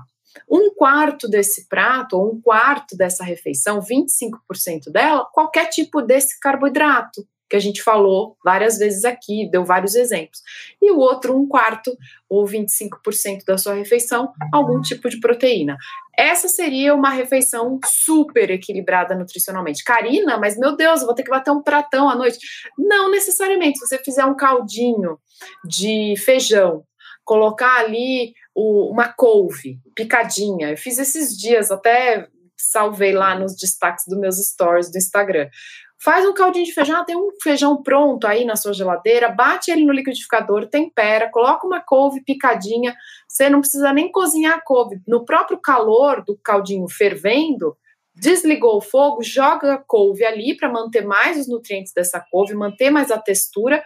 Um 0.49 0.69
quarto 0.75 1.29
desse 1.29 1.67
prato, 1.67 2.17
ou 2.17 2.33
um 2.33 2.41
quarto 2.41 2.95
dessa 2.95 3.23
refeição, 3.23 3.79
25% 3.79 4.91
dela, 4.91 5.25
qualquer 5.31 5.69
tipo 5.69 6.01
desse 6.01 6.39
carboidrato 6.39 7.25
que 7.49 7.55
a 7.55 7.59
gente 7.59 7.81
falou 7.81 8.37
várias 8.43 8.77
vezes 8.77 9.05
aqui, 9.05 9.49
deu 9.51 9.63
vários 9.63 9.95
exemplos. 9.95 10.41
E 10.81 10.91
o 10.91 10.97
outro, 10.97 11.37
um 11.37 11.47
quarto 11.47 11.95
ou 12.27 12.45
25% 12.45 13.43
da 13.45 13.57
sua 13.57 13.75
refeição, 13.75 14.31
algum 14.51 14.81
tipo 14.81 15.09
de 15.09 15.19
proteína. 15.19 15.77
Essa 16.17 16.47
seria 16.47 16.95
uma 16.95 17.09
refeição 17.09 17.79
super 17.85 18.49
equilibrada 18.49 19.15
nutricionalmente. 19.15 19.83
Karina, 19.83 20.37
mas 20.37 20.57
meu 20.57 20.75
Deus, 20.75 21.01
eu 21.01 21.05
vou 21.05 21.15
ter 21.15 21.23
que 21.23 21.29
bater 21.29 21.51
um 21.51 21.61
pratão 21.61 22.09
à 22.09 22.15
noite. 22.15 22.39
Não 22.77 23.11
necessariamente. 23.11 23.77
Se 23.77 23.87
você 23.87 23.97
fizer 23.99 24.25
um 24.25 24.35
caldinho 24.35 25.19
de 25.67 26.15
feijão, 26.17 26.83
colocar 27.23 27.79
ali 27.79 28.33
o, 28.55 28.91
uma 28.91 29.09
couve 29.09 29.79
picadinha. 29.93 30.71
Eu 30.71 30.77
fiz 30.77 30.97
esses 30.97 31.37
dias, 31.37 31.69
até 31.69 32.27
salvei 32.57 33.11
lá 33.11 33.37
nos 33.37 33.55
destaques 33.55 34.05
dos 34.07 34.17
meus 34.17 34.37
stories 34.37 34.89
do 34.89 34.97
Instagram. 34.97 35.49
Faz 35.97 36.25
um 36.25 36.33
caldinho 36.33 36.65
de 36.65 36.73
feijão, 36.73 37.05
tem 37.05 37.15
um 37.15 37.29
feijão 37.41 37.81
pronto 37.81 38.27
aí 38.27 38.45
na 38.45 38.55
sua 38.55 38.73
geladeira, 38.73 39.29
bate 39.29 39.71
ele 39.71 39.85
no 39.85 39.93
liquidificador, 39.93 40.67
tempera, 40.67 41.29
coloca 41.31 41.65
uma 41.65 41.79
couve 41.79 42.21
picadinha. 42.21 42.95
Você 43.27 43.49
não 43.49 43.61
precisa 43.61 43.93
nem 43.93 44.11
cozinhar 44.11 44.55
a 44.55 44.61
couve. 44.61 45.01
No 45.07 45.25
próprio 45.25 45.57
calor 45.57 46.23
do 46.23 46.37
caldinho 46.37 46.87
fervendo, 46.87 47.75
desligou 48.13 48.77
o 48.77 48.81
fogo, 48.81 49.23
joga 49.23 49.73
a 49.73 49.77
couve 49.77 50.25
ali 50.25 50.55
para 50.55 50.69
manter 50.69 51.05
mais 51.05 51.39
os 51.39 51.47
nutrientes 51.47 51.93
dessa 51.93 52.19
couve, 52.19 52.53
manter 52.53 52.89
mais 52.89 53.09
a 53.09 53.17
textura. 53.17 53.83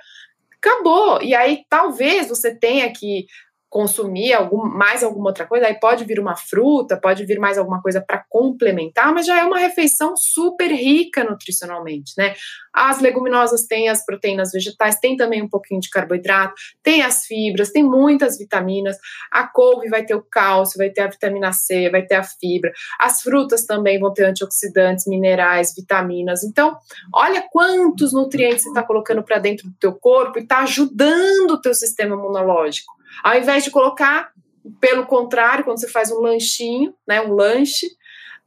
Acabou. 0.57 1.21
E 1.21 1.33
aí 1.33 1.63
talvez 1.69 2.27
você 2.27 2.53
tenha 2.53 2.91
que 2.91 3.27
consumir 3.69 4.33
algum, 4.33 4.65
mais 4.65 5.03
alguma 5.03 5.27
outra 5.29 5.45
coisa, 5.45 5.67
aí 5.67 5.79
pode 5.79 6.03
vir 6.03 6.19
uma 6.19 6.35
fruta, 6.35 6.99
pode 6.99 7.23
vir 7.23 7.39
mais 7.39 7.57
alguma 7.57 7.81
coisa 7.81 8.01
para 8.01 8.25
complementar, 8.27 9.13
mas 9.13 9.27
já 9.27 9.39
é 9.39 9.43
uma 9.43 9.59
refeição 9.59 10.17
super 10.17 10.71
rica 10.71 11.23
nutricionalmente, 11.23 12.13
né? 12.17 12.33
As 12.73 12.99
leguminosas 12.99 13.67
têm 13.67 13.89
as 13.89 14.03
proteínas 14.05 14.51
vegetais, 14.51 14.99
tem 14.99 15.15
também 15.15 15.41
um 15.41 15.49
pouquinho 15.49 15.79
de 15.81 15.89
carboidrato, 15.89 16.53
tem 16.81 17.01
as 17.01 17.25
fibras, 17.25 17.71
tem 17.71 17.83
muitas 17.83 18.37
vitaminas. 18.37 18.97
A 19.31 19.47
couve 19.47 19.89
vai 19.89 20.03
ter 20.03 20.15
o 20.15 20.23
cálcio, 20.23 20.77
vai 20.77 20.89
ter 20.89 21.01
a 21.01 21.07
vitamina 21.07 21.51
C, 21.51 21.89
vai 21.89 22.03
ter 22.03 22.15
a 22.15 22.23
fibra. 22.23 22.71
As 22.99 23.21
frutas 23.21 23.65
também 23.65 23.99
vão 23.99 24.13
ter 24.13 24.25
antioxidantes, 24.25 25.05
minerais, 25.07 25.73
vitaminas. 25.75 26.43
Então, 26.43 26.77
olha 27.13 27.43
quantos 27.51 28.13
nutrientes 28.13 28.63
você 28.63 28.69
está 28.69 28.83
colocando 28.83 29.23
para 29.23 29.39
dentro 29.39 29.67
do 29.67 29.75
teu 29.77 29.93
corpo 29.93 30.39
e 30.39 30.43
está 30.43 30.59
ajudando 30.59 31.51
o 31.51 31.61
teu 31.61 31.73
sistema 31.73 32.15
imunológico. 32.15 32.98
Ao 33.23 33.37
invés 33.37 33.63
de 33.63 33.71
colocar, 33.71 34.31
pelo 34.79 35.05
contrário, 35.05 35.63
quando 35.63 35.79
você 35.79 35.89
faz 35.89 36.11
um 36.11 36.19
lanchinho, 36.19 36.93
né, 37.07 37.21
um 37.21 37.33
lanche, 37.33 37.85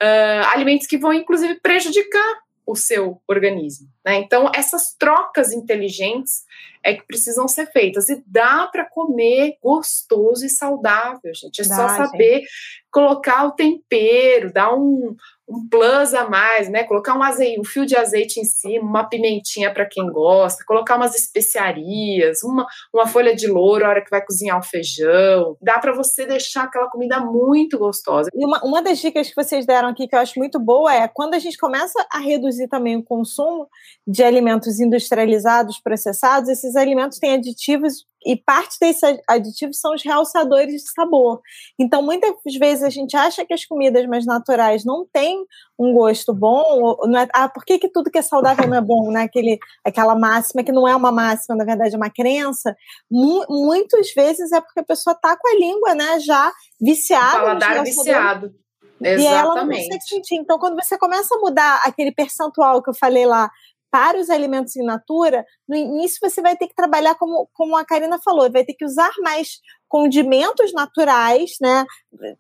uh, 0.03 0.47
alimentos 0.53 0.87
que 0.87 0.99
vão 0.99 1.13
inclusive 1.13 1.61
prejudicar 1.61 2.43
o 2.65 2.77
seu 2.77 3.21
organismo. 3.29 3.89
Né? 4.05 4.17
Então, 4.17 4.51
essas 4.55 4.95
trocas 4.95 5.53
inteligentes 5.53 6.45
é 6.83 6.95
que 6.95 7.07
precisam 7.07 7.47
ser 7.49 7.67
feitas. 7.67 8.09
E 8.09 8.23
dá 8.27 8.67
para 8.67 8.89
comer 8.89 9.57
gostoso 9.61 10.45
e 10.47 10.49
saudável, 10.49 11.33
gente. 11.35 11.61
É 11.61 11.69
dá, 11.69 11.75
só 11.75 11.89
saber 11.89 12.39
gente. 12.41 12.49
colocar 12.91 13.45
o 13.47 13.53
tempero, 13.53 14.53
dar 14.53 14.75
um, 14.75 15.15
um 15.53 15.69
plus 15.69 16.15
a 16.15 16.29
mais, 16.29 16.69
né? 16.71 16.85
Colocar 16.85 17.17
um 17.17 17.23
azeite, 17.23 17.61
um 17.61 17.65
fio 17.65 17.85
de 17.85 17.95
azeite 17.95 18.41
em 18.41 18.45
cima, 18.45 18.85
uma 18.85 19.05
pimentinha 19.05 19.73
para 19.73 19.85
quem 19.85 20.11
gosta, 20.11 20.65
colocar 20.65 20.97
umas 20.97 21.15
especiarias, 21.15 22.43
uma, 22.43 22.67
uma 22.93 23.07
folha 23.07 23.37
de 23.37 23.47
louro 23.47 23.85
a 23.85 23.91
hora 23.91 24.03
que 24.03 24.11
vai 24.11 24.25
cozinhar 24.25 24.59
o 24.59 24.63
feijão. 24.63 25.57
Dá 25.61 25.79
para 25.79 25.93
você 25.93 26.25
deixar 26.25 26.65
aquela 26.65 26.89
comida 26.89 27.21
muito 27.21 27.79
gostosa. 27.79 28.31
E 28.35 28.45
uma, 28.45 28.65
uma 28.65 28.83
das 28.83 28.99
dicas 28.99 29.29
que 29.29 29.37
vocês 29.37 29.67
deram 29.67 29.89
aqui 29.89 30.09
que 30.09 30.15
eu 30.15 30.21
acho 30.21 30.39
muito 30.39 30.59
boa 30.59 30.95
é 30.95 31.07
quando 31.07 31.35
a 31.35 31.39
gente 31.39 31.59
começa 31.59 32.05
a 32.11 32.19
reduzir 32.19 32.69
também 32.69 32.97
o 32.97 33.03
consumo 33.03 33.69
de 34.07 34.23
alimentos 34.23 34.81
industrializados, 34.81 35.79
processados, 35.79 36.49
esses 36.49 36.77
alimentos 36.77 37.19
têm 37.19 37.35
aditivos 37.35 38.07
e 38.27 38.37
parte 38.37 38.77
desses 38.81 39.03
aditivos 39.29 39.79
são 39.79 39.95
os 39.95 40.03
realçadores 40.03 40.83
de 40.83 40.91
sabor. 40.91 41.41
Então, 41.79 42.03
muitas 42.03 42.33
vezes 42.59 42.85
a 42.85 42.91
gente 42.91 43.17
acha 43.17 43.45
que 43.45 43.55
as 43.55 43.65
comidas 43.65 44.07
mais 44.07 44.27
naturais 44.27 44.85
não 44.85 45.07
têm 45.13 45.45
um 45.79 45.93
gosto 45.93 46.33
bom, 46.33 46.97
não 47.05 47.19
é, 47.19 47.29
ah, 47.35 47.49
por 47.49 47.65
que, 47.65 47.79
que 47.79 47.89
tudo 47.89 48.11
que 48.11 48.19
é 48.19 48.23
saudável 48.23 48.69
não 48.69 48.77
é 48.77 48.81
bom, 48.81 49.11
né? 49.11 49.23
Aquele, 49.23 49.59
aquela 49.85 50.15
máxima 50.15 50.63
que 50.63 50.73
não 50.73 50.87
é 50.87 50.95
uma 50.95 51.11
máxima, 51.11 51.57
na 51.57 51.65
verdade 51.65 51.95
é 51.95 51.97
uma 51.97 52.11
crença. 52.11 52.77
Mu 53.11 53.45
muitas 53.49 54.13
vezes 54.15 54.53
é 54.53 54.61
porque 54.61 54.81
a 54.81 54.85
pessoa 54.85 55.15
está 55.15 55.37
com 55.37 55.49
a 55.49 55.55
língua, 55.55 55.95
né, 55.95 56.21
já 56.21 56.53
viciada. 56.81 57.39
O 57.39 57.41
paladar 57.43 57.85
viciado. 57.85 58.63
Exatamente. 59.05 59.23
E 59.23 59.27
ela 59.27 59.55
não 59.55 59.67
consegue 59.67 60.03
sentir. 60.03 60.35
Então, 60.37 60.59
quando 60.59 60.81
você 60.81 60.97
começa 60.97 61.35
a 61.35 61.39
mudar 61.39 61.83
aquele 61.85 62.13
percentual 62.13 62.83
que 62.83 62.91
eu 62.91 62.95
falei 62.95 63.27
lá 63.27 63.51
para 63.93 64.19
os 64.19 64.31
alimentos 64.31 64.75
in 64.75 64.85
natura, 64.85 65.45
no 65.69 65.77
início 65.77 66.19
você 66.23 66.41
vai 66.41 66.57
ter 66.57 66.67
que 66.67 66.75
trabalhar 66.75 67.15
como, 67.17 67.47
como 67.53 67.77
a 67.77 67.85
Karina 67.85 68.19
falou, 68.25 68.51
vai 68.51 68.65
ter 68.65 68.73
que 68.73 68.87
usar 68.87 69.13
mais 69.21 69.61
condimentos 69.87 70.73
naturais, 70.73 71.51
né? 71.61 71.85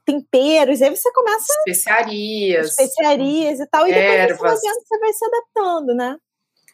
Temperos, 0.07 0.81
aí 0.81 0.89
você 0.89 1.13
começa. 1.13 1.53
Especiarias. 1.67 2.71
Especiarias 2.71 3.61
e 3.61 3.67
tal, 3.67 3.87
e 3.87 3.93
depois 3.93 4.31
você 4.31 4.43
vai, 4.43 4.57
vendo, 4.57 4.81
você 4.83 4.99
vai 4.99 5.13
se 5.13 5.25
adaptando, 5.27 5.95
né? 5.95 6.17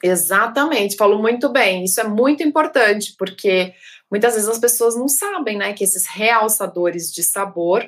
Exatamente, 0.01 0.97
falou 0.97 1.21
muito 1.21 1.49
bem. 1.49 1.83
Isso 1.83 2.01
é 2.01 2.05
muito 2.05 2.45
importante, 2.45 3.17
porque 3.19 3.75
muitas 4.09 4.35
vezes 4.35 4.49
as 4.49 4.61
pessoas 4.61 4.95
não 4.95 5.09
sabem, 5.09 5.59
né, 5.59 5.73
que 5.73 5.83
esses 5.83 6.07
realçadores 6.07 7.13
de 7.13 7.25
sabor 7.25 7.85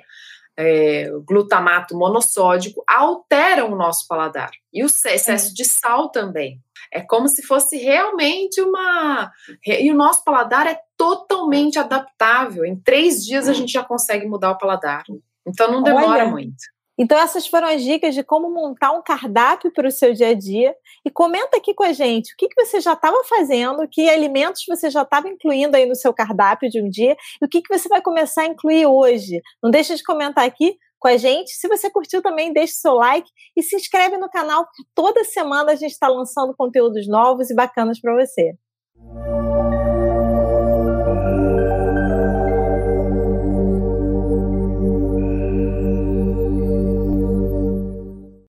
é, 0.57 1.09
glutamato 1.24 1.96
monossódico 1.96 2.83
alteram 2.87 3.72
o 3.72 3.76
nosso 3.76 4.07
paladar. 4.07 4.50
E 4.72 4.83
o 4.83 4.87
excesso 4.87 5.31
é. 5.31 5.53
de 5.55 5.64
sal 5.64 6.11
também. 6.11 6.61
É 6.92 7.00
como 7.00 7.29
se 7.29 7.42
fosse 7.42 7.76
realmente 7.76 8.61
uma. 8.61 9.31
E 9.64 9.90
o 9.90 9.94
nosso 9.94 10.24
paladar 10.24 10.66
é 10.66 10.79
totalmente 10.96 11.79
adaptável. 11.79 12.64
Em 12.64 12.76
três 12.76 13.24
dias 13.24 13.48
a 13.48 13.53
gente 13.53 13.72
já 13.72 13.85
consegue 13.85 14.26
mudar 14.26 14.50
o 14.50 14.59
paladar. 14.59 15.05
Então 15.46 15.70
não 15.70 15.83
demora 15.83 16.24
Olha, 16.24 16.26
muito. 16.26 16.57
Então, 17.03 17.18
essas 17.18 17.46
foram 17.46 17.66
as 17.66 17.83
dicas 17.83 18.14
de 18.14 18.22
como 18.22 18.50
montar 18.50 18.92
um 18.92 19.03
cardápio 19.03 19.72
para 19.72 19.88
o 19.88 19.90
seu 19.90 20.12
dia 20.12 20.29
a 20.29 20.35
dia. 20.35 20.74
E 21.03 21.11
comenta 21.11 21.57
aqui 21.57 21.72
com 21.72 21.83
a 21.83 21.94
gente 21.94 22.35
o 22.35 22.37
que, 22.37 22.46
que 22.46 22.62
você 22.62 22.79
já 22.79 22.92
estava 22.92 23.24
fazendo, 23.24 23.88
que 23.90 24.11
alimentos 24.11 24.62
você 24.68 24.90
já 24.90 25.00
estava 25.00 25.26
incluindo 25.26 25.74
aí 25.74 25.87
no 25.87 25.94
seu 25.94 26.12
cardápio 26.12 26.68
de 26.68 26.79
um 26.83 26.90
dia, 26.90 27.16
e 27.40 27.46
o 27.46 27.48
que, 27.48 27.62
que 27.62 27.79
você 27.79 27.88
vai 27.88 28.03
começar 28.03 28.42
a 28.42 28.46
incluir 28.46 28.85
hoje. 28.85 29.40
Não 29.62 29.70
deixa 29.70 29.96
de 29.96 30.03
comentar 30.03 30.44
aqui 30.44 30.76
com 31.00 31.08
a 31.08 31.16
gente. 31.16 31.50
Se 31.50 31.66
você 31.66 31.90
curtiu 31.90 32.22
também, 32.22 32.52
deixe 32.52 32.74
seu 32.74 32.94
like 32.94 33.28
e 33.56 33.62
se 33.62 33.74
inscreve 33.74 34.18
no 34.18 34.28
canal, 34.28 34.68
toda 34.94 35.24
semana 35.24 35.72
a 35.72 35.76
gente 35.76 35.92
está 35.92 36.06
lançando 36.06 36.54
conteúdos 36.56 37.08
novos 37.08 37.50
e 37.50 37.54
bacanas 37.54 38.00
para 38.00 38.14
você. 38.14 38.52